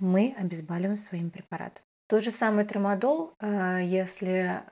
[0.00, 1.84] мы обезболиваем своим препаратом.
[2.08, 4.64] Тот же самый трамадол, э, если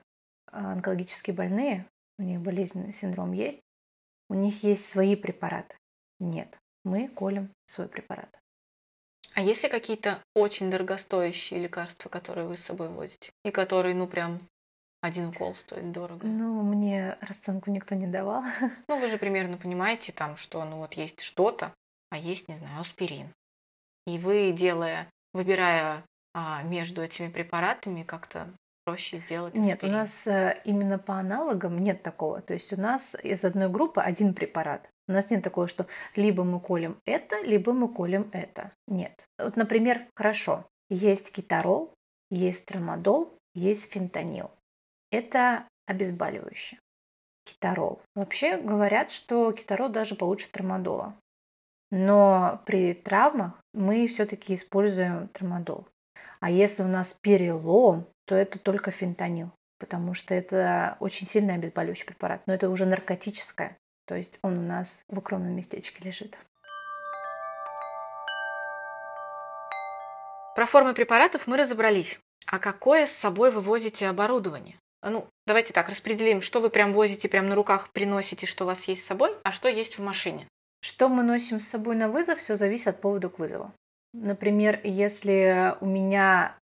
[0.51, 1.85] онкологически больные,
[2.17, 3.61] у них болезненный синдром есть,
[4.29, 5.77] у них есть свои препараты.
[6.19, 8.37] Нет, мы колем свой препарат.
[9.35, 13.31] А есть ли какие-то очень дорогостоящие лекарства, которые вы с собой возите?
[13.45, 14.41] И которые, ну, прям
[15.01, 16.27] один укол стоит дорого?
[16.27, 18.43] Ну, мне расценку никто не давал.
[18.89, 21.73] Ну, вы же примерно понимаете там, что, ну, вот есть что-то,
[22.09, 23.33] а есть, не знаю, аспирин.
[24.05, 26.03] И вы, делая, выбирая
[26.33, 28.47] а, между этими препаратами, как-то
[28.85, 29.93] проще сделать Нет, у аспирин.
[29.93, 32.41] нас э, именно по аналогам нет такого.
[32.41, 34.89] То есть у нас из одной группы один препарат.
[35.07, 38.71] У нас нет такого, что либо мы колем это, либо мы колем это.
[38.87, 39.27] Нет.
[39.37, 41.93] Вот, например, хорошо, есть китарол,
[42.31, 44.51] есть трамадол, есть фентанил.
[45.11, 46.79] Это обезболивающее.
[47.43, 48.01] Китарол.
[48.15, 51.15] Вообще говорят, что китарол даже получше трамадола.
[51.91, 55.87] Но при травмах мы все-таки используем трамадол.
[56.39, 62.05] А если у нас перелом, то это только фентанил, потому что это очень сильный обезболивающий
[62.05, 62.41] препарат.
[62.45, 66.37] Но это уже наркотическое, то есть он у нас в укромном местечке лежит.
[70.55, 72.19] Про формы препаратов мы разобрались.
[72.45, 74.75] А какое с собой вы возите оборудование?
[75.01, 78.83] Ну, давайте так, распределим, что вы прям возите, прям на руках приносите, что у вас
[78.85, 80.47] есть с собой, а что есть в машине.
[80.81, 83.71] Что мы носим с собой на вызов, все зависит от повода к вызову.
[84.13, 86.55] Например, если у меня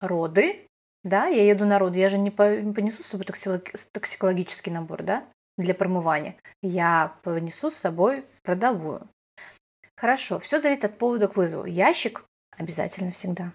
[0.00, 0.66] роды,
[1.02, 3.26] да, я еду на роды, я же не по- не понесу с собой
[3.92, 5.24] токсикологический набор, да,
[5.58, 6.36] для промывания.
[6.62, 9.08] Я понесу с собой продовую.
[9.96, 11.66] Хорошо, все зависит от повода к вызову.
[11.66, 12.24] Ящик
[12.56, 13.52] обязательно всегда.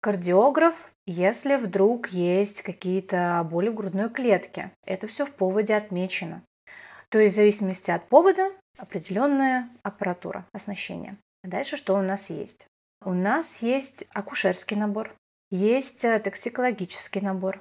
[0.00, 4.72] Кардиограф, если вдруг есть какие-то боли в грудной клетке.
[4.84, 6.42] Это все в поводе отмечено.
[7.10, 8.50] То есть в зависимости от повода
[8.80, 11.16] определенная аппаратура, оснащение.
[11.42, 12.66] Дальше что у нас есть?
[13.04, 15.14] У нас есть акушерский набор,
[15.50, 17.60] есть э, токсикологический набор,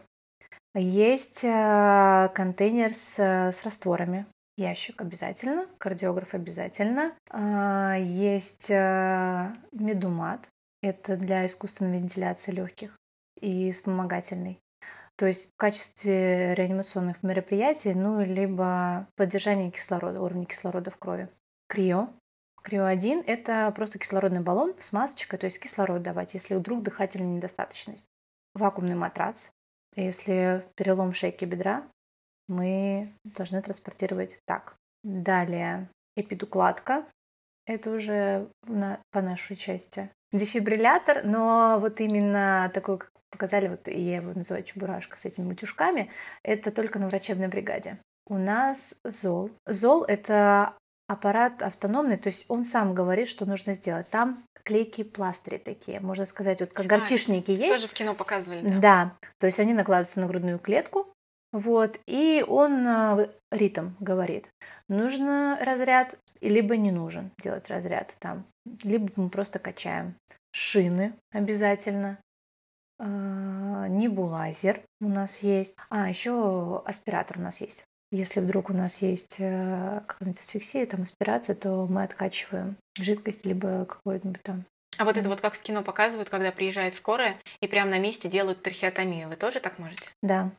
[0.76, 4.26] есть э, контейнер с, э, с растворами,
[4.58, 10.50] ящик обязательно, кардиограф обязательно, А, есть медумат,
[10.82, 12.96] это для искусственной вентиляции легких
[13.40, 14.60] и вспомогательный.
[15.20, 21.28] То есть в качестве реанимационных мероприятий, ну, либо поддержание кислорода, уровня кислорода в крови.
[21.68, 22.08] Крио,
[22.64, 28.08] Крио-1– это просто кислородный баллон с масочкой, то есть кислород давать, если вдруг дыхательная недостаточность.
[28.54, 29.50] Вакуумный матрац.
[29.98, 31.84] Если перелом шейки бедра,
[32.48, 34.78] мы должны транспортировать так.
[35.04, 37.06] Далее эпидукладка.
[37.66, 40.10] Это уже на, по нашей части.
[40.32, 43.00] Дефибриллятор, но вот именно такой,
[43.30, 46.10] показали, вот я его называю чебурашка с этими утюжками,
[46.44, 47.98] это только на врачебной бригаде.
[48.28, 49.52] У нас ЗОЛ.
[49.66, 50.76] ЗОЛ– это
[51.08, 54.10] аппарат автономный, то есть он сам говорит, что нужно сделать.
[54.12, 57.74] Там клейкие пластыри такие, можно сказать, вот как а, горчишники есть.
[57.74, 58.80] Тоже в кино показывали, да?
[58.80, 61.08] Да, то есть они накладываются на грудную клетку,
[61.52, 64.50] вот, и он э, ритм говорит,
[64.88, 68.46] нужно разряд, либо не нужен делать разряд там,
[68.84, 70.14] либо мы просто качаем.
[70.52, 72.20] Шины обязательно,
[73.00, 77.84] небулайзер у нас есть, а еще аспиратор у нас есть.
[78.12, 83.86] Если вдруг у нас есть э, какая-нибудь асфиксия, там аспирация, то мы откачиваем жидкость, либо
[83.86, 84.66] какой-нибудь там
[84.98, 88.28] а вот это вот как в кино показывают, когда приезжает скорая и прямо на месте
[88.28, 89.30] делают трахеотомию.
[89.30, 90.10] Вы тоже так можете?
[90.22, 90.52] Да,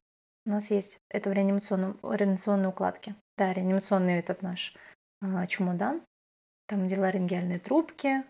[0.46, 0.98] у нас есть.
[1.10, 3.14] Это в реанимационном, реанимационной укладке.
[3.36, 4.74] Да, реанимационный этот наш
[5.20, 6.00] а, чемодан.
[6.68, 8.24] Там где ларингеальные трубки,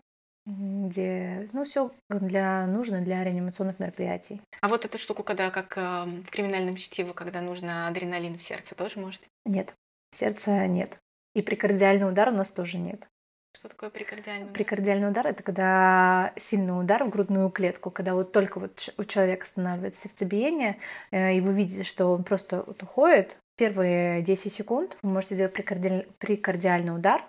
[0.45, 4.41] где, ну, все для, нужно для реанимационных мероприятий.
[4.61, 8.75] А вот эту штуку, когда, как э, в криминальном чтиве, когда нужно адреналин в сердце,
[8.75, 9.27] тоже можете?
[9.45, 9.73] Нет,
[10.11, 10.97] сердца нет.
[11.35, 13.07] И прикардиальный удар у нас тоже нет.
[13.53, 14.53] Что такое прикардиальный удар?
[14.53, 19.45] Прикардиальный удар– это когда сильный удар в грудную клетку, когда вот только вот у человека
[19.45, 20.77] останавливается сердцебиение,
[21.11, 25.53] э, и вы видите, что он просто вот уходит, первые 10 секунд вы можете сделать
[25.53, 27.25] прикардиальный удар,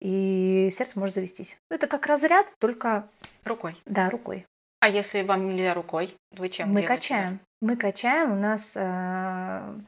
[0.00, 1.58] и сердце может завестись.
[1.70, 3.08] Это как разряд, только...
[3.44, 3.74] Рукой?
[3.86, 4.46] Да, рукой.
[4.80, 7.40] А если вам нельзя рукой, вы чем Мы качаем.
[7.60, 9.78] Мы качаем, у нас э,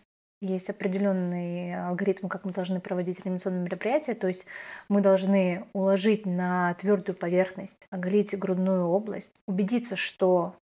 [0.42, 4.14] есть определенный алгоритм, как мы должны проводить реанимационные мероприятия.
[4.14, 4.44] То есть
[4.90, 10.56] мы должны уложить на твердую поверхность, оголить грудную область, убедиться, что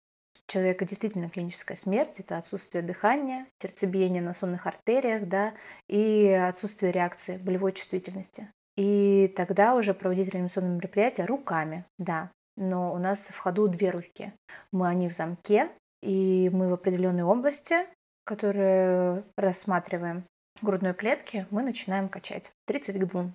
[0.49, 5.55] человека действительно клиническая смерть, это отсутствие дыхания, сердцебиение на сонных артериях, да,
[5.88, 8.49] и отсутствие реакции, болевой чувствительности.
[8.76, 12.30] И тогда уже проводить реанимационные мероприятия руками, да.
[12.56, 14.32] Но у нас в ходу две руки.
[14.72, 15.70] Мы они в замке,
[16.02, 17.86] и мы в определенной области
[18.26, 20.24] которые рассматриваем
[20.60, 23.30] грудной клетки, мы начинаем качать 30 к 2.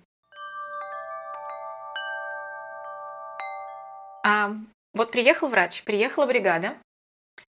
[4.24, 4.52] А
[4.92, 6.76] вот приехал врач, приехала бригада,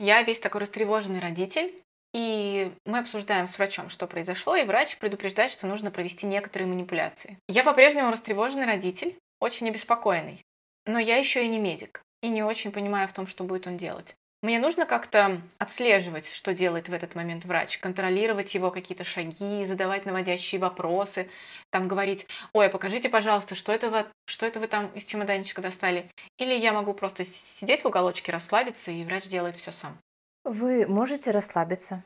[0.00, 1.80] я весь такой растревоженный родитель,
[2.16, 7.38] и мы обсуждаем с врачом, что произошло, и врач предупреждает, что нужно провести некоторые манипуляции.
[7.46, 10.40] Я по-прежнему растревоженный родитель, очень обеспокоенный,
[10.86, 13.76] но я еще и не медик, и не очень понимаю в том, что будет он
[13.76, 14.14] делать.
[14.42, 20.06] Мне нужно как-то отслеживать, что делает в этот момент врач, контролировать его какие-то шаги, задавать
[20.06, 21.28] наводящие вопросы,
[21.70, 26.08] там говорить, ой, покажите, пожалуйста, что это, вы, что это вы там из чемоданчика достали.
[26.38, 29.98] Или я могу просто сидеть в уголочке, расслабиться, и врач делает все сам.
[30.46, 32.04] Вы можете расслабиться,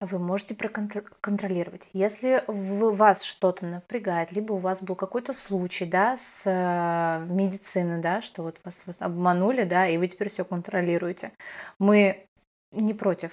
[0.00, 1.86] вы можете проконтролировать.
[1.92, 8.22] Если вас что-то напрягает, либо у вас был какой-то случай, да, с э, медицины, да,
[8.22, 11.32] что вот вас, вас обманули, да, и вы теперь все контролируете.
[11.78, 12.26] Мы
[12.72, 13.32] не против,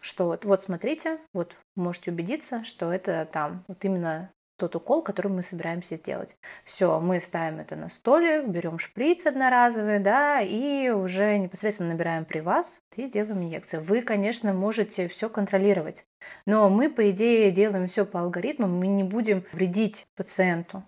[0.00, 4.30] что вот, вот смотрите, вот можете убедиться, что это там вот именно
[4.62, 6.36] тот укол, который мы собираемся сделать.
[6.64, 12.38] Все, мы ставим это на столик, берем шприц одноразовый, да, и уже непосредственно набираем при
[12.38, 13.82] вас и делаем инъекцию.
[13.82, 16.06] Вы, конечно, можете все контролировать,
[16.46, 20.84] но мы, по идее, делаем все по алгоритмам, мы не будем вредить пациенту.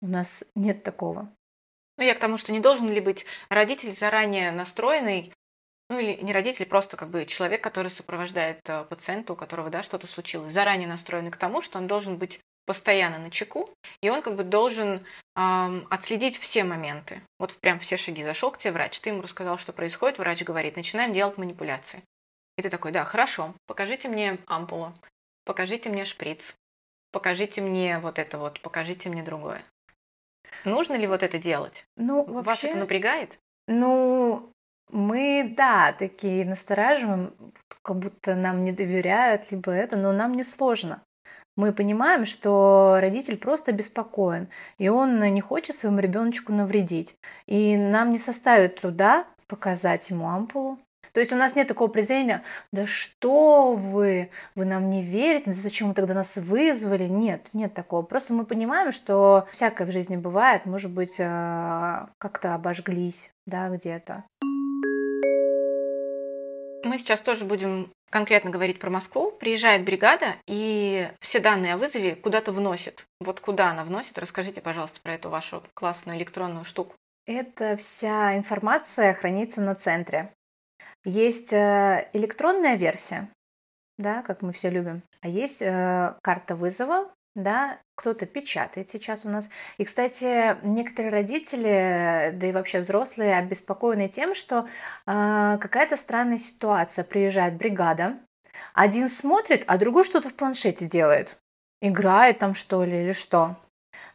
[0.00, 1.28] У нас нет такого.
[1.98, 5.34] Ну, я к тому, что не должен ли быть родитель заранее настроенный
[5.90, 9.82] ну или не родитель, просто как бы человек, который сопровождает э, пациента, у которого да,
[9.82, 12.40] что-то случилось, заранее настроенный к тому, что он должен быть
[12.72, 13.68] постоянно на чеку,
[14.00, 15.04] и он как бы должен
[15.36, 17.20] эм, отследить все моменты.
[17.38, 18.24] Вот прям все шаги.
[18.24, 22.02] Зашел к тебе врач, ты ему рассказал, что происходит, врач говорит, начинаем делать манипуляции.
[22.56, 24.94] И ты такой, да, хорошо, покажите мне ампулу,
[25.44, 26.54] покажите мне шприц,
[27.10, 29.62] покажите мне вот это вот, покажите мне другое.
[30.64, 31.84] Нужно ли вот это делать?
[31.98, 33.38] Ну, вообще, Вас это напрягает?
[33.68, 34.50] Ну,
[34.90, 37.34] мы, да, такие настораживаем,
[37.82, 41.02] как будто нам не доверяют, либо это, но нам не сложно
[41.56, 44.48] мы понимаем, что родитель просто беспокоен,
[44.78, 47.16] и он не хочет своему ребеночку навредить.
[47.46, 50.78] И нам не составит труда показать ему ампулу.
[51.12, 52.42] То есть у нас нет такого презрения,
[52.72, 57.04] да что вы, вы нам не верите, зачем вы тогда нас вызвали?
[57.04, 58.00] Нет, нет такого.
[58.00, 64.24] Просто мы понимаем, что всякое в жизни бывает, может быть, э, как-то обожглись, да, где-то.
[66.84, 72.14] Мы сейчас тоже будем конкретно говорить про Москву, приезжает бригада и все данные о вызове
[72.14, 73.06] куда-то вносит.
[73.20, 74.18] Вот куда она вносит?
[74.18, 76.94] Расскажите, пожалуйста, про эту вашу классную электронную штуку.
[77.26, 80.32] Эта вся информация хранится на центре.
[81.04, 83.28] Есть э, электронная версия,
[83.98, 89.30] да, как мы все любим, а есть э, карта вызова, да, кто-то печатает сейчас у
[89.30, 89.48] нас.
[89.78, 94.68] И, кстати, некоторые родители, да и вообще взрослые, обеспокоены тем, что
[95.06, 97.04] э, какая-то странная ситуация.
[97.04, 98.18] Приезжает бригада,
[98.74, 101.38] один смотрит, а другой что-то в планшете делает.
[101.80, 103.56] Играет там что ли или что.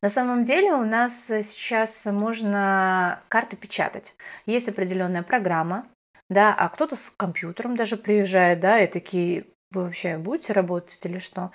[0.01, 4.15] На самом деле у нас сейчас можно карты печатать.
[4.45, 5.87] Есть определенная программа,
[6.29, 11.19] да, а кто-то с компьютером даже приезжает, да, и такие, вы вообще будете работать или
[11.19, 11.51] что?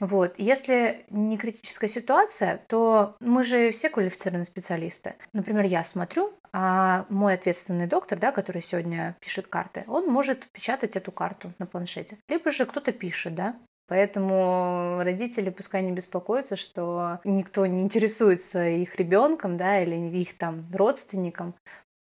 [0.00, 0.34] Вот.
[0.38, 5.14] Если не критическая ситуация, то мы же все квалифицированные специалисты.
[5.32, 10.96] Например, я смотрю, а мой ответственный доктор, да, который сегодня пишет карты, он может печатать
[10.96, 12.18] эту карту на планшете.
[12.28, 13.56] Либо же кто-то пишет, да,
[13.88, 20.66] Поэтому родители пускай не беспокоятся, что никто не интересуется их ребенком, да, или их там
[20.72, 21.54] родственником.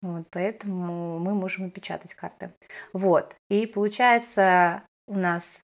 [0.01, 2.51] Вот, поэтому мы можем и печатать карты.
[2.93, 3.35] Вот.
[3.49, 5.61] И получается у нас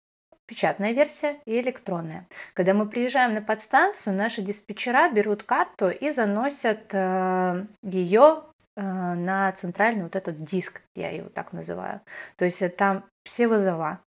[0.48, 2.28] печатная версия и электронная.
[2.54, 8.44] Когда мы приезжаем на подстанцию, наши диспетчера берут карту и заносят э, ее
[8.76, 12.02] э, на центральный вот этот диск, я его так называю.
[12.38, 14.00] То есть там все вызова.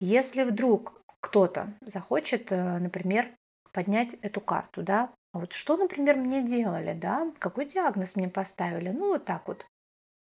[0.00, 3.28] Если вдруг кто-то захочет, э, например,
[3.72, 8.90] поднять эту карту, да, а вот что, например, мне делали, да, какой диагноз мне поставили,
[8.90, 9.66] ну вот так вот,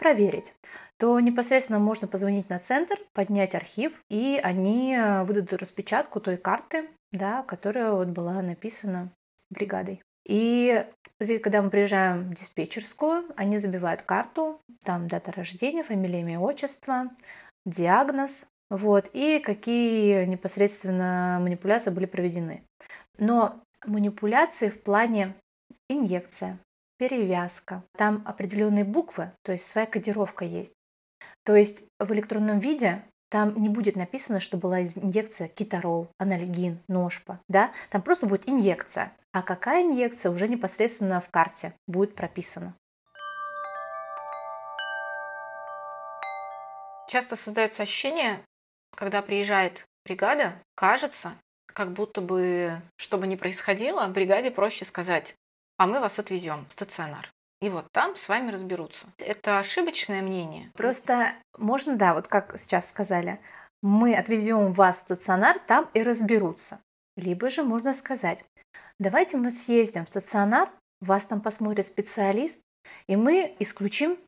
[0.01, 0.55] проверить,
[0.97, 6.89] то непосредственно можно позвонить на центр, поднять архив, и они э, выдадут распечатку той карты,
[7.13, 9.13] да, которая вот была написана
[9.51, 10.03] бригадой.
[10.27, 10.85] И
[11.43, 17.11] когда мы приезжаем в диспетчерскую, они забивают карту, там дата рождения, фамилия, имя, отчество,
[17.67, 22.63] диагноз, вот, и какие непосредственно манипуляции были проведены.
[23.19, 25.35] Но манипуляции в плане
[25.89, 26.59] инъекция,
[27.01, 30.75] перевязка, там определенные буквы, то есть своя кодировка есть.
[31.45, 37.41] То есть в электронном виде там не будет написано, что была инъекция китарол, анальгин, ножпа,
[37.49, 39.13] да, там просто будет инъекция.
[39.33, 42.75] А какая инъекция уже непосредственно в карте будет прописана.
[47.09, 48.41] Часто создается ощущение,
[48.95, 51.33] когда приезжает бригада, кажется,
[51.67, 55.35] как будто бы, что бы ни происходило, бригаде проще сказать,
[55.81, 57.33] а мы вас отвезем в стационар.
[57.63, 59.07] И вот там с вами разберутся.
[59.17, 60.71] Это ошибочное мнение.
[60.75, 63.41] Просто можно, да, вот как сейчас сказали,
[63.83, 66.81] мы отвезем вас в стационар, там и разберутся.
[67.17, 68.45] Либо же можно сказать,
[68.99, 70.71] давайте мы съездим в стационар,
[71.01, 72.61] вас там посмотрит специалист,
[73.07, 74.19] и мы исключим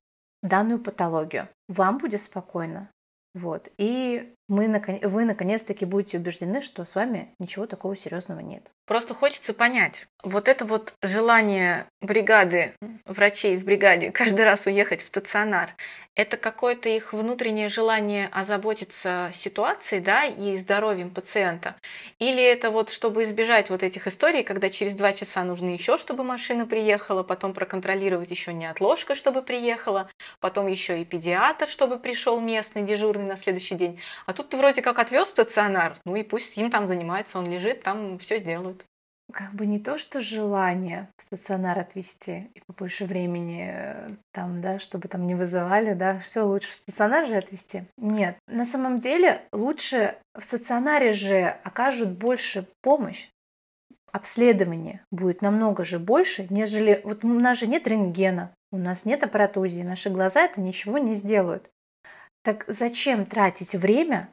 [0.42, 1.50] данную патологию.
[1.68, 2.88] Вам будет спокойно.
[3.34, 3.68] Вот.
[3.76, 8.70] И мы, вы наконец-таки будете убеждены, что с вами ничего такого серьезного нет.
[8.86, 12.72] Просто хочется понять, вот это вот желание бригады,
[13.06, 15.70] врачей в бригаде каждый раз уехать в стационар,
[16.14, 21.74] это какое-то их внутреннее желание озаботиться ситуацией, да, и здоровьем пациента?
[22.18, 26.22] Или это вот чтобы избежать вот этих историй, когда через два часа нужно еще, чтобы
[26.22, 32.82] машина приехала, потом проконтролировать еще неотложка, чтобы приехала, потом еще и педиатр, чтобы пришел местный
[32.82, 33.98] дежурный на следующий день.
[34.26, 37.50] А тут ты вроде как отвез в стационар, ну и пусть им там занимается, он
[37.50, 38.84] лежит, там все сделают
[39.32, 44.78] как бы не то, что желание в стационар отвезти и побольше времени э, там, да,
[44.78, 47.84] чтобы там не вызывали, да, все лучше в стационар же отвезти.
[47.96, 53.28] Нет, на самом деле лучше в стационаре же окажут больше помощь,
[54.12, 57.00] обследование будет намного же больше, нежели...
[57.02, 61.14] Вот у нас же нет рентгена, у нас нет аппаратузии, наши глаза это ничего не
[61.14, 61.70] сделают.
[62.42, 64.28] Так зачем тратить время,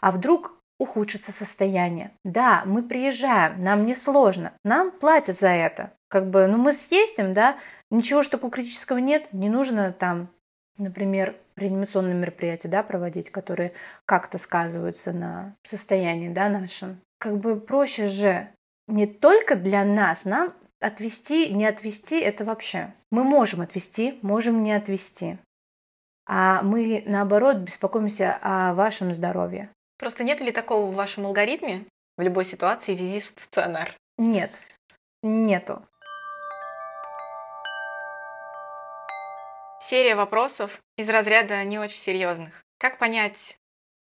[0.00, 2.10] а вдруг ухудшится состояние.
[2.24, 5.92] Да, мы приезжаем, нам не сложно, нам платят за это.
[6.08, 7.58] Как бы, ну мы съездим, да,
[7.90, 10.28] ничего ж такого критического нет, не нужно там,
[10.78, 13.72] например, реанимационные мероприятия, да, проводить, которые
[14.06, 17.00] как-то сказываются на состоянии, да, нашем.
[17.18, 18.48] Как бы проще же
[18.88, 22.92] не только для нас, нам отвести, не отвести, это вообще.
[23.10, 25.38] Мы можем отвести, можем не отвести.
[26.26, 29.70] А мы, наоборот, беспокоимся о вашем здоровье.
[29.98, 31.84] Просто нет ли такого в вашем алгоритме
[32.16, 33.94] в любой ситуации вези в стационар?
[34.16, 34.60] Нет,
[35.22, 35.82] нету.
[39.82, 42.64] Серия вопросов из разряда не очень серьезных.
[42.78, 43.58] Как понять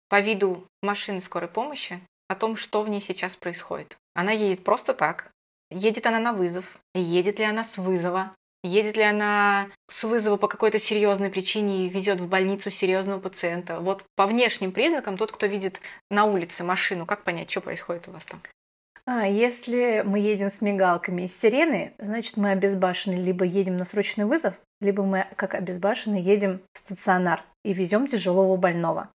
[0.09, 3.97] по виду машины скорой помощи о том, что в ней сейчас происходит?
[4.13, 5.31] Она едет просто так.
[5.71, 6.79] Едет она на вызов?
[6.93, 8.35] Едет ли она с вызова?
[8.64, 13.80] Едет ли она с вызова по какой-то серьезной причине и везет в больницу серьезного пациента?
[13.80, 15.80] Вот по внешним признакам тот, кто видит
[16.10, 18.41] на улице машину, как понять, что происходит у вас там?
[19.06, 24.26] А, если мы едем с мигалками из сирены, значит мы обезбашены, либо едем на срочный
[24.26, 29.10] вызов, либо мы, как обезбашены, едем в стационар и везем тяжелого больного.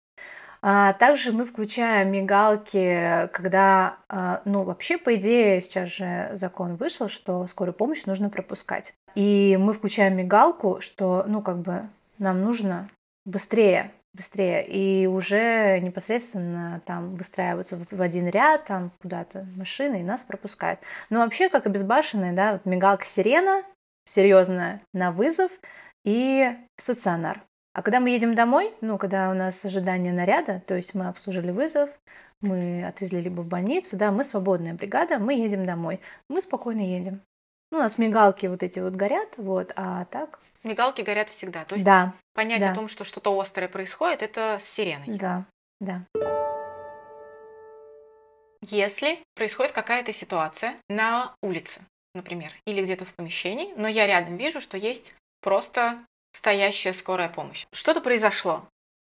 [0.64, 7.08] А также мы включаем мигалки, когда, а, ну, вообще, по идее, сейчас же закон вышел,
[7.08, 8.94] что скорую помощь нужно пропускать.
[9.16, 11.90] И мы включаем мигалку, что, ну, как бы
[12.20, 12.90] нам нужно
[13.26, 14.64] быстрее, быстрее.
[14.68, 20.80] И уже непосредственно там выстраиваются в один ряд, там куда-то машины, и нас пропускают.
[21.10, 23.64] Но вообще, как обезбашенные, да, вот мигалка сирена,
[24.06, 25.52] серьезная, на вызов,
[26.04, 27.42] и стационар.
[27.74, 31.52] А когда мы едем домой, ну, когда у нас ожидание наряда, то есть мы обслужили
[31.52, 31.90] вызов,
[32.42, 36.02] мы отвезли либо в больницу, да, мы свободная бригада, мы едем домой.
[36.28, 37.22] Мы спокойно едем.
[37.72, 40.40] Ну, у нас мигалки вот эти вот горят, вот, а так...
[40.64, 41.64] Мигалки горят всегда.
[41.64, 42.72] То есть да, понять да.
[42.72, 45.18] о том, что что-то острое происходит, это с сиреной.
[45.18, 45.46] Да,
[45.80, 46.02] да.
[48.64, 51.82] Если происходит какая-то ситуация на улице,
[52.14, 56.00] например, или где-то в помещении, но я рядом вижу, что есть просто
[56.34, 57.66] стоящая скорая помощь.
[57.72, 58.66] Что-то произошло.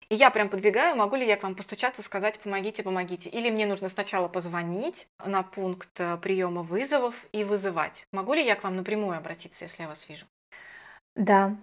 [0.09, 3.29] И я прям подбегаю, могу ли я к вам постучаться, сказать «помогите, помогите».
[3.29, 8.07] Или мне нужно сначала позвонить на пункт э, приема вызовов и вызывать.
[8.13, 10.25] Могу ли я к вам напрямую обратиться, если я вас вижу?
[11.15, 11.55] Да,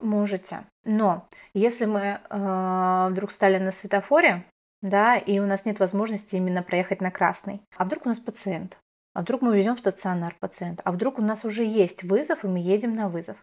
[0.00, 0.64] можете.
[0.84, 4.44] Но если мы э, вдруг стали на светофоре,
[4.80, 8.78] да, и у нас нет возможности именно проехать на красный, а вдруг у нас пациент,
[9.14, 12.48] а вдруг мы везем в стационар пациента, а вдруг у нас уже есть вызов, и
[12.48, 13.36] мы едем на вызов.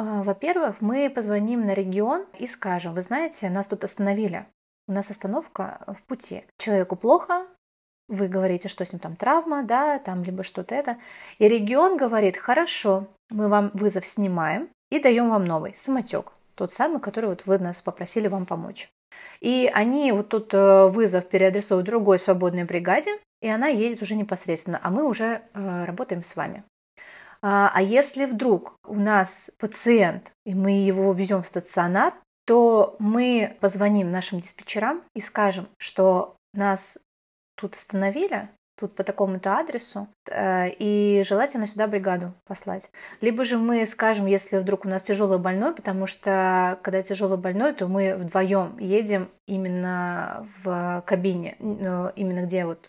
[0.00, 4.46] А, во-первых, мы позвоним на регион и скажем, вы знаете, нас тут остановили,
[4.88, 6.44] у нас остановка в пути.
[6.56, 7.46] Человеку плохо,
[8.08, 10.96] вы говорите, что с ним там травма, да, там либо что-то это.
[11.38, 17.00] И регион говорит, хорошо, мы вам вызов снимаем и даем вам новый, самотек, тот самый,
[17.00, 18.88] который вот вы нас попросили вам помочь.
[19.40, 24.80] И они вот тут э, вызов переадресуют другой свободной бригаде, и она едет уже непосредственно,
[24.82, 26.64] а мы уже э, работаем с вами.
[27.42, 32.14] А, а если вдруг у нас пациент, и мы его везем в стационар,
[32.46, 36.98] то мы позвоним нашим диспетчерам и скажем, что нас
[37.54, 38.48] тут остановили,
[38.80, 42.90] тут по такому-то адресу, э, и желательно сюда бригаду послать.
[43.20, 47.74] Либо же мы скажем, если вдруг у нас тяжелый больной, потому что когда тяжелый больной,
[47.74, 52.88] то мы вдвоем едем именно в кабине, э, именно где вот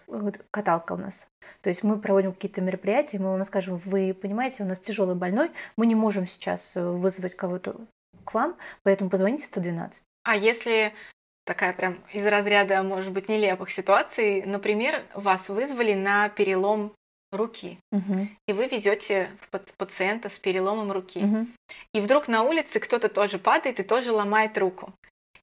[0.50, 1.28] каталка у нас.
[1.62, 5.52] То есть мы проводим какие-то мероприятия, мы вам скажем, вы понимаете, у нас тяжелый больной,
[5.76, 7.76] мы не можем сейчас вызвать кого-то
[8.24, 10.04] к вам, поэтому позвоните 112.
[10.24, 10.94] А если
[11.46, 14.44] такая прям из разряда, может быть, нелепых ситуаций.
[14.44, 16.94] Например, вас вызвали на перелом
[17.32, 18.28] руки, угу.
[18.48, 19.30] и вы везете
[19.78, 21.20] пациента с переломом руки.
[21.20, 21.48] Угу.
[21.94, 24.94] И вдруг на улице кто-то тоже падает и тоже ломает руку.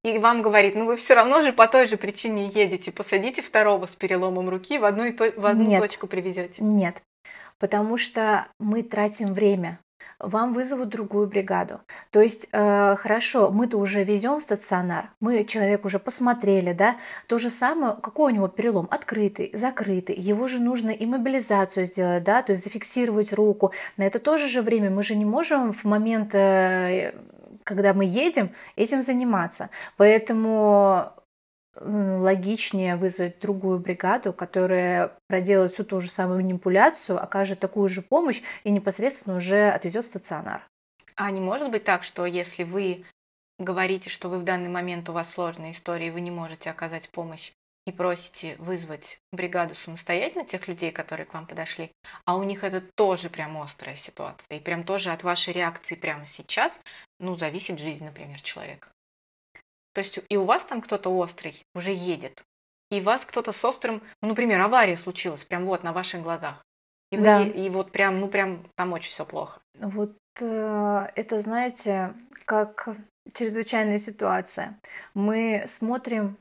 [0.05, 3.87] И вам говорит, ну вы все равно же по той же причине едете, посадите второго
[3.87, 5.81] с переломом руки в одну, в одну Нет.
[5.81, 6.63] точку привезете.
[6.63, 7.03] Нет,
[7.59, 9.79] потому что мы тратим время
[10.19, 11.81] вам вызовут другую бригаду.
[12.11, 16.97] То есть, э, хорошо, мы-то уже везем в стационар, мы человек уже посмотрели, да,
[17.27, 22.25] то же самое, какой у него перелом, открытый, закрытый, его же нужно и мобилизацию сделать,
[22.25, 23.73] да, то есть зафиксировать руку.
[23.97, 27.13] На это тоже же время мы же не можем в момент э,
[27.65, 29.69] когда мы едем, этим заниматься.
[29.99, 31.13] Поэтому
[31.81, 38.43] логичнее вызвать другую бригаду, которая проделает всю ту же самую манипуляцию, окажет такую же помощь
[38.65, 40.67] и непосредственно уже отвезет в стационар.
[41.17, 43.05] А не может быть так, что если вы
[43.59, 47.11] говорите, что вы в данный момент у вас сложная история, и вы не можете оказать
[47.11, 47.53] помощь,
[47.87, 51.91] и просите вызвать бригаду самостоятельно тех людей, которые к вам подошли,
[52.27, 56.27] а у них это тоже прям острая ситуация, и прям тоже от вашей реакции прямо
[56.27, 56.83] сейчас,
[57.19, 58.89] ну, зависит жизнь, например, человека.
[59.99, 62.45] То есть и у вас там кто-то острый уже едет,
[62.89, 66.65] и вас кто-то с острым, ну, например, авария случилась прям вот на ваших глазах.
[67.11, 67.43] И, вы, Да.
[67.43, 69.59] и вот прям, ну прям там очень все плохо.
[69.75, 72.15] Вот э, это, знаете,
[72.45, 72.91] как
[73.35, 74.79] чрезвычайная ситуация.
[75.15, 76.37] Мы смотрим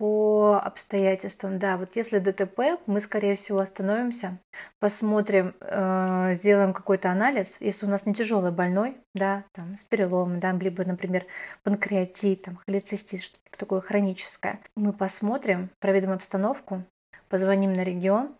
[0.00, 1.58] по обстоятельствам.
[1.58, 4.38] Да, вот если ДТП, мы, скорее всего, остановимся,
[4.78, 7.58] посмотрим, э, сделаем какой-то анализ.
[7.60, 11.26] Если у нас не тяжелый больной, да, там, с переломом, да, либо, например,
[11.64, 16.82] панкреатит, там, холецистит, что-то такое хроническое, мы посмотрим, проведем обстановку,
[17.28, 18.34] позвоним на регион,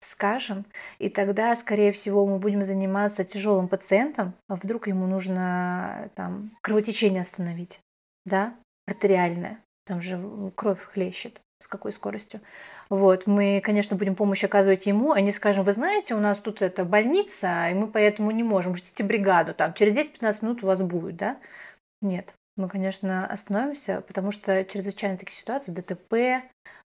[0.00, 0.66] скажем,
[0.98, 7.22] и тогда, скорее всего, мы будем заниматься тяжелым пациентом, а вдруг ему нужно там кровотечение
[7.22, 7.80] остановить,
[8.26, 8.54] да,
[8.86, 11.40] артериальное, там же кровь хлещет.
[11.60, 12.40] с какой скоростью.
[12.88, 16.84] Вот, мы, конечно, будем помощь оказывать ему, не скажем, вы знаете, у нас тут это
[16.84, 21.16] больница, и мы поэтому не можем, ждите бригаду, там, через 10-15 минут у вас будет,
[21.16, 21.36] да?
[22.00, 26.44] Нет, мы, конечно, остановимся, потому что чрезвычайно такие ситуации, ДТП,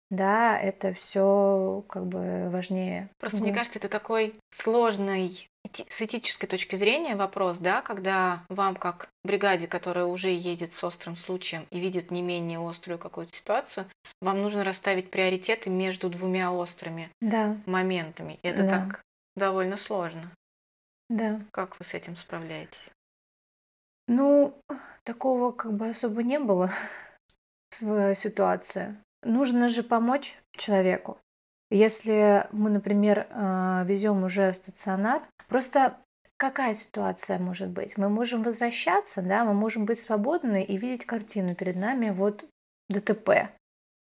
[0.10, 3.10] да, это все как бы важнее.
[3.20, 3.44] Просто вот.
[3.46, 5.50] мне кажется, это такой сложный
[5.90, 11.16] с этической точки зрения вопрос, да, когда вам как бригаде, которая уже едет с острым
[11.16, 13.88] случаем и видит не менее острую какую-то ситуацию,
[14.22, 17.58] вам нужно расставить приоритеты между двумя острыми да.
[17.66, 18.40] моментами.
[18.44, 18.70] И это да.
[18.70, 19.02] так
[19.36, 20.32] довольно сложно.
[21.10, 21.42] Да.
[21.52, 22.90] Как вы с этим справляетесь?
[24.08, 24.58] Ну,
[25.04, 26.72] такого как бы особо не было
[27.80, 28.98] в ситуации.
[29.24, 31.18] Нужно же помочь человеку.
[31.74, 35.98] Если мы, например, э, везем уже в стационар, просто
[36.38, 37.98] какая ситуация может быть?
[37.98, 42.46] Мы можем возвращаться, да, мы можем быть свободны и видеть картину перед нами, вот
[42.90, 43.50] ДТП.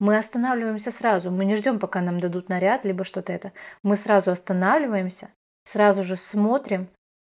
[0.00, 3.52] Мы останавливаемся сразу, мы не ждем, пока нам дадут наряд, либо что-то это.
[3.84, 5.28] Мы сразу останавливаемся,
[5.62, 6.88] сразу же смотрим,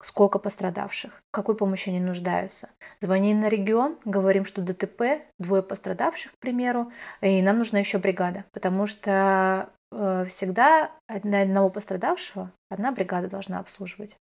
[0.03, 2.67] сколько пострадавших, в какой помощи они нуждаются.
[2.99, 6.91] Звоним на регион, говорим, что ДТП, двое пострадавших, к примеру,
[7.21, 14.17] и нам нужна еще бригада, потому что всегда на одного пострадавшего одна бригада должна обслуживать.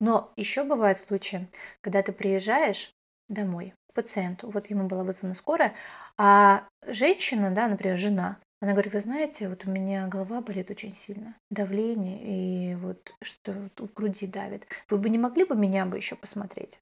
[0.00, 1.48] Но еще бывают случаи,
[1.80, 2.90] когда ты приезжаешь
[3.28, 5.74] домой к пациенту, вот ему была вызвана скорая,
[6.18, 10.94] а женщина, да, например, жена, она говорит, вы знаете, вот у меня голова болит очень
[10.94, 14.66] сильно, давление и вот что в груди давит.
[14.88, 16.80] Вы бы не могли бы меня бы еще посмотреть?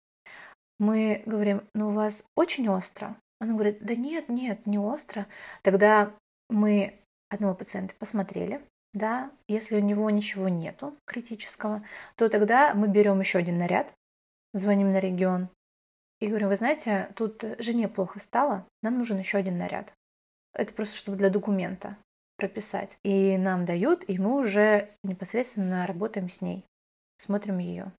[0.79, 3.17] Мы говорим, ну у вас очень остро.
[3.41, 5.27] Она говорит, да нет, нет, не остро.
[5.63, 6.13] Тогда
[6.49, 7.01] мы
[7.33, 8.61] одного пациента посмотрели,
[8.93, 11.83] да, если у него ничего нету критического,
[12.17, 13.93] то тогда мы берем еще один наряд,
[14.53, 15.49] звоним на регион
[16.21, 19.93] и говорим, вы знаете, тут жене плохо стало, нам нужен еще один наряд.
[20.55, 21.97] Это просто чтобы для документа
[22.37, 22.99] прописать.
[23.03, 26.65] И нам дают, и мы уже непосредственно работаем с ней,
[27.17, 27.93] смотрим ее.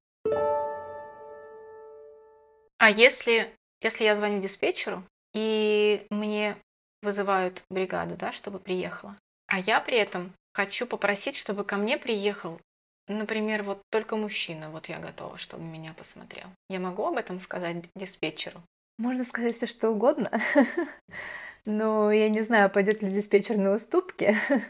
[2.78, 3.50] А если,
[3.80, 5.02] если я звоню диспетчеру,
[5.34, 6.56] и мне
[7.04, 9.16] вызывают бригаду, да, чтобы приехала,
[9.46, 12.60] а я при этом хочу попросить, чтобы ко мне приехал,
[13.08, 16.46] например, вот только мужчина, вот я готова, чтобы меня посмотрел.
[16.68, 18.60] Я могу об этом сказать диспетчеру?
[18.98, 20.30] Можно сказать все что угодно.
[21.64, 24.36] Но я не знаю, пойдет ли диспетчер на уступки.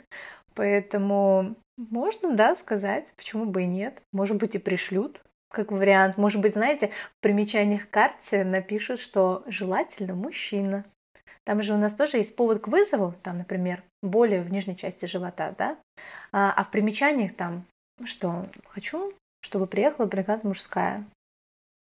[0.54, 4.00] Поэтому можно, да, сказать, почему бы и нет.
[4.12, 5.20] Может быть, и пришлют,
[5.50, 6.16] как вариант.
[6.16, 10.84] Может быть, знаете, в примечаниях к карте напишут, что желательно мужчина.
[11.44, 15.04] Там же у нас тоже есть повод к вызову, там, например, боли в нижней части
[15.04, 15.78] живота, да,
[16.32, 17.64] а, а в примечаниях там,
[18.04, 19.12] что хочу,
[19.42, 21.04] чтобы приехала бригада мужская.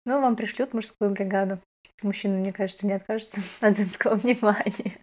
[0.05, 1.59] Ну, вам пришлют мужскую бригаду.
[2.01, 4.97] Мужчина, мне кажется, не откажется от женского внимания.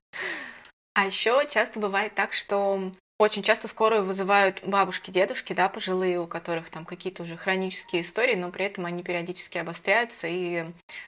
[0.95, 6.27] А еще часто бывает так, что очень часто скорую вызывают бабушки, дедушки, да, пожилые, у
[6.27, 10.67] которых там какие-то уже хронические истории, но при этом они периодически обостряются, и,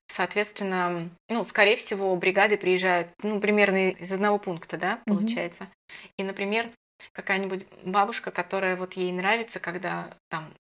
[0.09, 5.65] соответственно, ну, скорее всего, бригады приезжают, ну, примерно из одного пункта, да, получается.
[5.65, 6.11] Mm-hmm.
[6.19, 6.71] И, например,
[7.13, 10.53] какая-нибудь бабушка, которая вот ей нравится, когда там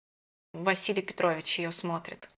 [0.52, 2.28] Василий Петрович ее смотрит.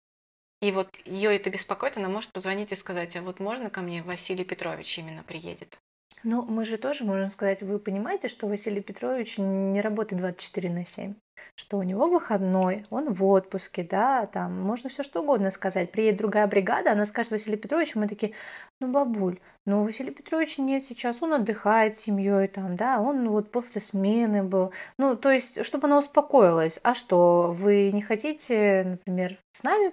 [0.62, 4.03] И вот ее это беспокоит, она может позвонить и сказать, а вот можно ко мне
[4.03, 5.78] Василий Петрович именно приедет?
[6.22, 10.84] Ну, мы же тоже можем сказать, вы понимаете, что Василий Петрович не работает 24 на
[10.84, 11.14] 7,
[11.55, 15.93] что у него выходной, он в отпуске, да, там можно все что угодно сказать.
[15.93, 18.33] Приедет другая бригада, она скажет Василий Петрович, мы такие,
[18.81, 23.53] ну, бабуль, ну, Василий Петрович нет сейчас, он отдыхает с семьей там, да, он вот
[23.53, 24.73] после смены был.
[24.99, 26.81] Ну, то есть, чтобы она успокоилась.
[26.83, 29.93] А что, вы не хотите, например, с нами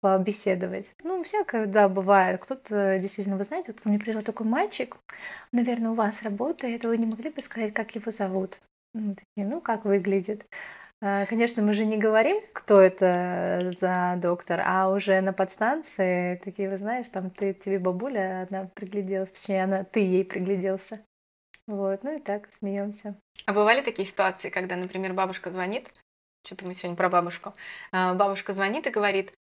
[0.00, 0.86] побеседовать?
[1.02, 2.40] Ну, всякое, да, бывает.
[2.42, 4.96] Кто-то действительно, вы знаете, вот ко мне приезжал такой мальчик,
[5.50, 8.58] наверное, у вас работает, вы не могли бы сказать, как его зовут?
[8.92, 10.46] Ну, такие, ну, как выглядит?
[11.02, 16.70] А, конечно, мы же не говорим, кто это за доктор, а уже на подстанции такие,
[16.70, 21.04] вы знаешь, там ты тебе бабуля одна пригляделась, точнее, она, ты ей пригляделся.
[21.66, 23.16] Вот, ну и так смеемся.
[23.44, 25.92] А бывали такие ситуации, когда, например, бабушка звонит,
[26.46, 27.52] что-то мы сегодня про бабушку,
[27.92, 29.34] а, бабушка звонит и говорит,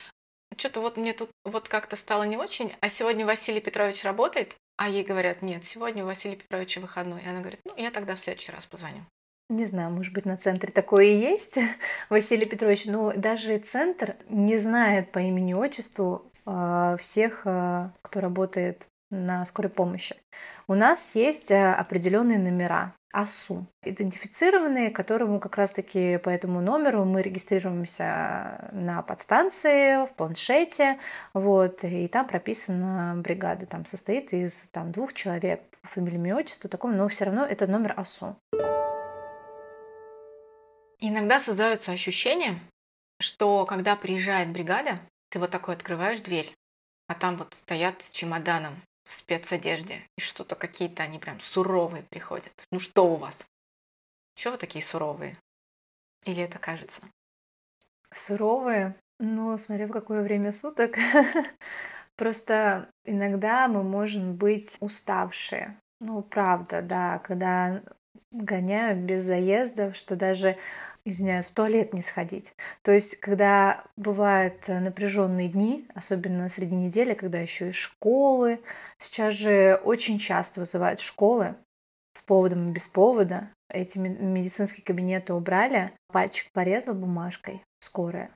[0.56, 4.88] что-то вот мне тут вот как-то стало не очень, а сегодня Василий Петрович работает, а
[4.88, 7.22] ей говорят, нет, сегодня у Василия Петровича выходной.
[7.22, 9.04] И она говорит, ну, я тогда в следующий раз позвоню.
[9.50, 11.58] Не знаю, может быть, на центре такое и есть,
[12.08, 19.44] Василий Петрович, но даже центр не знает по имени-отчеству а, всех, а, кто работает на
[19.44, 20.16] скорой помощи.
[20.66, 22.94] У нас есть а, определенные номера.
[23.12, 30.98] АСУ, идентифицированные, которому как раз-таки по этому номеру мы регистрируемся на подстанции, в планшете,
[31.32, 36.96] вот, и там прописана бригада, там состоит из там, двух человек, фамилия, имя, отчество, таком,
[36.96, 38.36] но все равно это номер АСУ.
[41.06, 42.58] Иногда создается ощущение,
[43.20, 46.56] что когда приезжает бригада, ты вот такой открываешь дверь,
[47.08, 52.54] а там вот стоят с чемоданом в спецодежде, и что-то какие-то они прям суровые приходят.
[52.72, 53.38] Ну что у вас?
[54.34, 55.36] Чего вы такие суровые?
[56.24, 57.02] Или это кажется?
[58.10, 58.94] Суровые?
[59.18, 60.96] Ну, смотря в какое время суток.
[62.16, 65.78] Просто иногда мы можем быть уставшие.
[66.00, 67.82] Ну, правда, да, когда
[68.30, 70.56] гоняют без заездов, что даже
[71.04, 72.52] извиняюсь, в туалет не сходить.
[72.82, 78.60] То есть, когда бывают э, напряженные дни, особенно среди недели, когда еще и школы,
[78.98, 81.54] сейчас же очень часто вызывают школы
[82.14, 83.50] с поводом и без повода.
[83.68, 88.30] Эти медицинские кабинеты убрали, пальчик порезал бумажкой, скорая.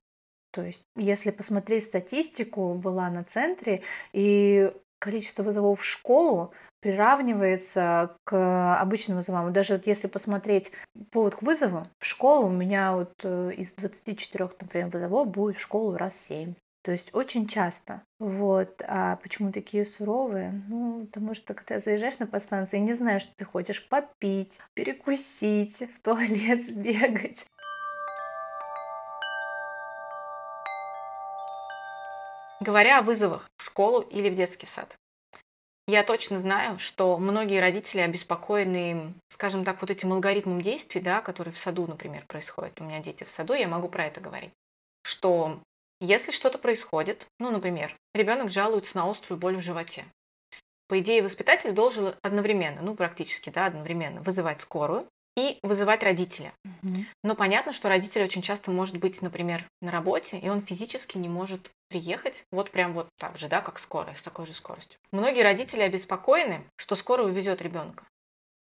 [0.52, 3.82] То есть, если посмотреть статистику, была на центре,
[4.12, 9.52] и количество вызовов в школу приравнивается к обычным вызовам.
[9.52, 10.72] Даже вот если посмотреть
[11.10, 15.60] повод к вызову, в школу у меня вот э, из 24, например, вызовов будет в
[15.60, 16.54] школу раз 7.
[16.82, 18.02] То есть очень часто.
[18.18, 18.82] Вот.
[18.86, 20.62] А почему такие суровые?
[20.68, 25.82] Ну, потому что когда заезжаешь на подстанцию и не знаешь, что ты хочешь попить, перекусить,
[25.82, 27.46] в туалет сбегать.
[32.60, 34.98] Говоря о вызовах в школу или в детский сад,
[35.88, 41.50] я точно знаю, что многие родители обеспокоены, скажем так, вот этим алгоритмом действий, да, который
[41.50, 42.78] в саду, например, происходит.
[42.80, 44.52] У меня дети в саду, я могу про это говорить.
[45.02, 45.58] Что
[46.00, 50.04] если что-то происходит, ну, например, ребенок жалуется на острую боль в животе,
[50.88, 55.02] по идее, воспитатель должен одновременно, ну, практически, да, одновременно вызывать скорую,
[55.36, 56.52] и вызывать родителя.
[56.82, 56.96] Угу.
[57.24, 61.28] Но понятно, что родитель очень часто может быть, например, на работе, и он физически не
[61.28, 64.98] может приехать вот прям вот так же, да, как скорая, с такой же скоростью.
[65.12, 68.04] Многие родители обеспокоены, что скорая увезет ребенка,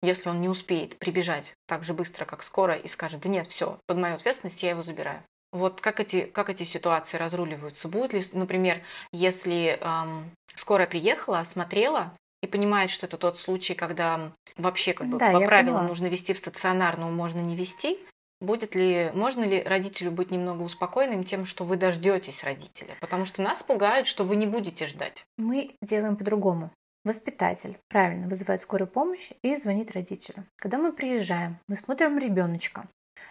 [0.02, 3.80] если он не успеет прибежать так же быстро, как скорая, и скажет, да нет, все,
[3.86, 5.24] под мою ответственность я его забираю.
[5.52, 7.90] Вот как эти, как эти ситуации разруливаются?
[7.90, 8.82] Будет ли, например,
[9.12, 15.18] если эм, скорая приехала, осмотрела, и понимает, что это тот случай, когда вообще как бы
[15.18, 15.88] да, по правилам поняла.
[15.88, 18.00] нужно вести в стационарную, можно не вести.
[18.40, 22.96] Будет ли, можно ли родителю быть немного успокоенным тем, что вы дождетесь родителя?
[23.00, 25.26] Потому что нас пугают, что вы не будете ждать.
[25.38, 26.72] Мы делаем по-другому.
[27.04, 30.46] Воспитатель правильно вызывает скорую помощь и звонит родителю.
[30.56, 32.88] Когда мы приезжаем, мы смотрим ребеночка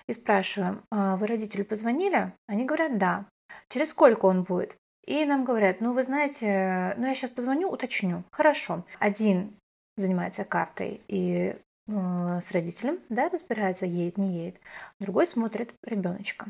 [0.08, 2.32] и спрашиваем, а вы родителю позвонили?
[2.46, 3.26] Они говорят, да.
[3.68, 4.76] Через сколько он будет?
[5.06, 8.22] И нам говорят, ну вы знаете, ну я сейчас позвоню, уточню.
[8.30, 8.84] Хорошо.
[8.98, 9.56] Один
[9.96, 11.56] занимается картой и
[11.88, 14.60] э, с родителем, да, разбирается, едет, не едет.
[14.98, 16.46] Другой смотрит ребеночка.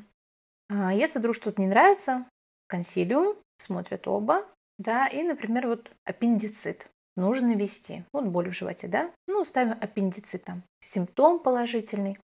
[0.68, 2.26] А если вдруг что-то не нравится,
[2.68, 4.44] консилиум, смотрят оба,
[4.78, 6.86] да, и, например, вот аппендицит
[7.16, 8.04] нужно вести.
[8.12, 9.10] Вот боль в животе, да?
[9.26, 12.18] Ну, ставим аппендицит там, симптом положительный.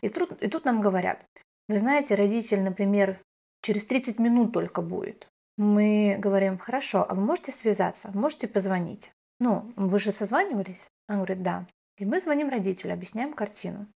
[0.00, 1.24] И тут, и тут нам говорят,
[1.68, 3.20] вы знаете, родитель, например,
[3.62, 9.12] через 30 минут только будет мы говорим, хорошо, а вы можете связаться, можете позвонить?
[9.40, 10.86] Ну, вы же созванивались?
[11.08, 11.66] Он говорит, да.
[11.98, 13.86] И мы звоним родителю, объясняем картину,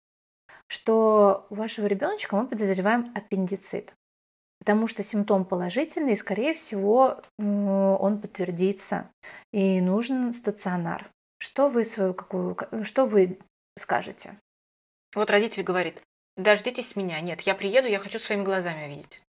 [0.69, 3.95] что у вашего ребеночка мы подозреваем аппендицит,
[4.61, 9.11] потому что симптом положительный, и, скорее всего, он подтвердится,
[9.53, 11.11] и нужен стационар.
[11.41, 13.39] Что вы свою какую, что вы
[13.77, 14.39] скажете?
[15.15, 16.03] Вот родитель говорит,
[16.37, 19.23] дождитесь меня, нет, я приеду, я хочу своими глазами видеть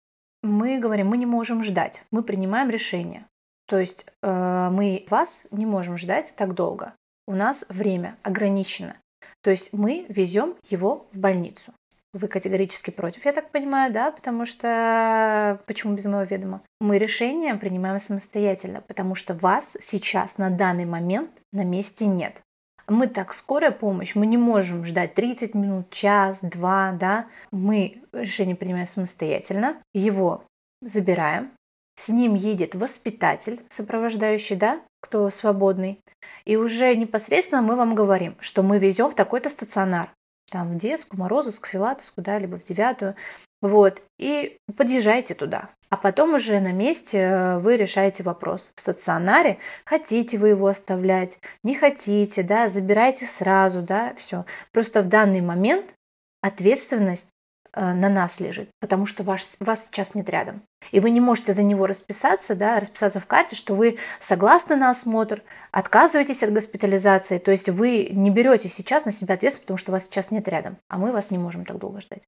[0.46, 3.26] мы говорим, мы не можем ждать, мы принимаем решение.
[3.66, 6.94] То есть э, мы вас не можем ждать так долго.
[7.26, 8.96] У нас время ограничено.
[9.42, 11.72] То есть мы везем его в больницу.
[12.12, 14.10] Вы категорически против, я так понимаю, да?
[14.10, 16.62] Потому что почему без моего ведома?
[16.80, 22.40] Мы решение принимаем самостоятельно, потому что вас сейчас на данный момент на месте нет
[22.88, 28.56] мы так скорая помощь, мы не можем ждать 30 минут, час, два, да, мы решение
[28.56, 30.44] принимаем самостоятельно, его
[30.82, 31.50] забираем,
[31.96, 36.00] с ним едет воспитатель, сопровождающий, да, кто свободный,
[36.44, 40.06] и уже непосредственно мы вам говорим, что мы везем в такой-то стационар,
[40.50, 43.16] там в детскую, Морозовскую, Филатовскую, да, либо в девятую,
[43.66, 45.70] вот, и подъезжайте туда.
[45.88, 48.72] А потом уже на месте э, вы решаете вопрос.
[48.74, 54.44] В стационаре хотите вы его оставлять, не хотите, да, забирайте сразу, да, все.
[54.72, 55.94] Просто в данный момент
[56.42, 57.28] ответственность
[57.72, 60.62] э, на нас лежит, потому что ваш, вас сейчас нет рядом.
[60.90, 64.90] И вы не можете за него расписаться, да, расписаться в карте, что вы согласны на
[64.90, 69.92] осмотр, отказываетесь от госпитализации, то есть вы не берете сейчас на себя ответственность, потому что
[69.92, 72.24] вас сейчас нет рядом, а мы вас не можем так долго ждать.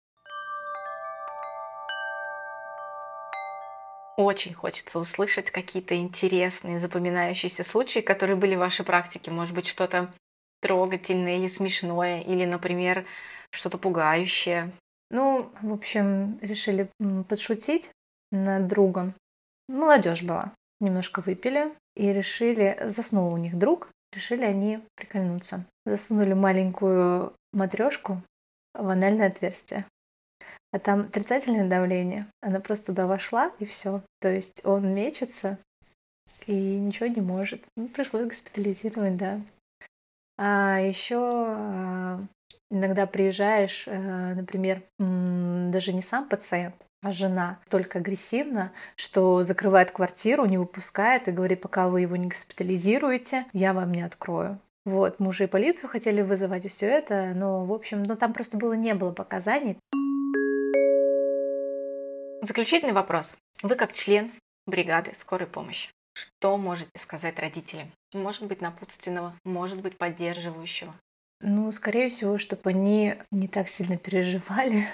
[4.18, 9.30] Очень хочется услышать какие-то интересные, запоминающиеся случаи, которые были в вашей практике.
[9.30, 10.12] Может быть, что-то
[10.60, 13.06] трогательное или смешное, или, например,
[13.52, 14.72] что-то пугающее.
[15.12, 16.90] Ну, в общем, решили
[17.28, 17.90] подшутить
[18.32, 19.14] над другом.
[19.68, 20.52] Молодежь была.
[20.80, 25.64] Немножко выпили и решили, заснул у них друг, решили они прикольнуться.
[25.86, 28.20] Засунули маленькую матрешку
[28.74, 29.86] в анальное отверстие
[30.72, 32.26] а там отрицательное давление.
[32.40, 34.02] Она просто туда вошла, и все.
[34.20, 35.58] То есть он мечется
[36.46, 37.62] и ничего не может.
[37.76, 39.40] Ну, пришлось госпитализировать, да.
[40.36, 42.20] А еще а,
[42.70, 50.44] иногда приезжаешь, э, например, даже не сам пациент, а жена столько агрессивна, что закрывает квартиру,
[50.44, 54.60] не выпускает и говорит, пока вы его не госпитализируете, я вам не открою.
[54.84, 58.32] Вот, мы уже и полицию хотели вызывать и все это, но, в общем, ну там
[58.32, 59.76] просто было не было показаний.
[62.40, 63.35] Заключительный вопрос.
[63.62, 64.31] Вы как член
[64.66, 67.90] бригады скорой помощи, что можете сказать родителям?
[68.12, 70.94] Может быть, напутственного, может быть, поддерживающего?
[71.40, 74.89] Ну, скорее всего, чтобы они не так сильно переживали,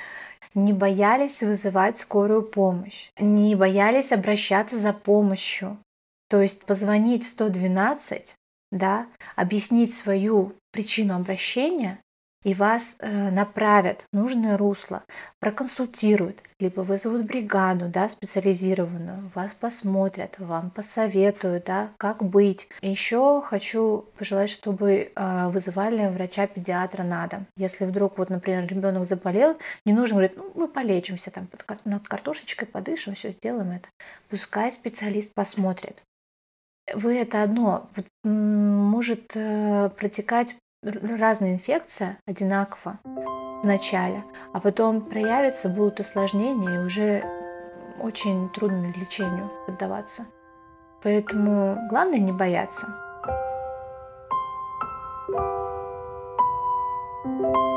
[0.54, 5.78] не боялись вызывать скорую помощь, не боялись обращаться за помощью.
[6.28, 8.34] То есть позвонить 112,
[8.72, 9.06] да,
[9.36, 11.98] объяснить свою причину обращения
[12.42, 15.02] и вас э, направят в нужное русло,
[15.40, 22.68] проконсультируют, либо вызовут бригаду, да, специализированную, вас посмотрят, вам посоветуют, да, как быть.
[22.80, 27.46] Еще хочу пожелать, чтобы э, вызывали врача-педиатра на дом.
[27.56, 32.08] Если вдруг, вот, например, ребенок заболел, не нужно говорить, ну, мы полечимся там под, над
[32.08, 33.88] картошечкой, подышим, все сделаем это.
[34.28, 36.02] Пускай специалист посмотрит.
[36.94, 37.88] Вы это одно
[38.24, 47.24] может э, протекать разная инфекция одинаково в начале, а потом проявятся, будут осложнения, и уже
[48.00, 50.26] очень трудно лечению поддаваться.
[51.02, 52.86] Поэтому главное не бояться.
[57.22, 57.69] thank you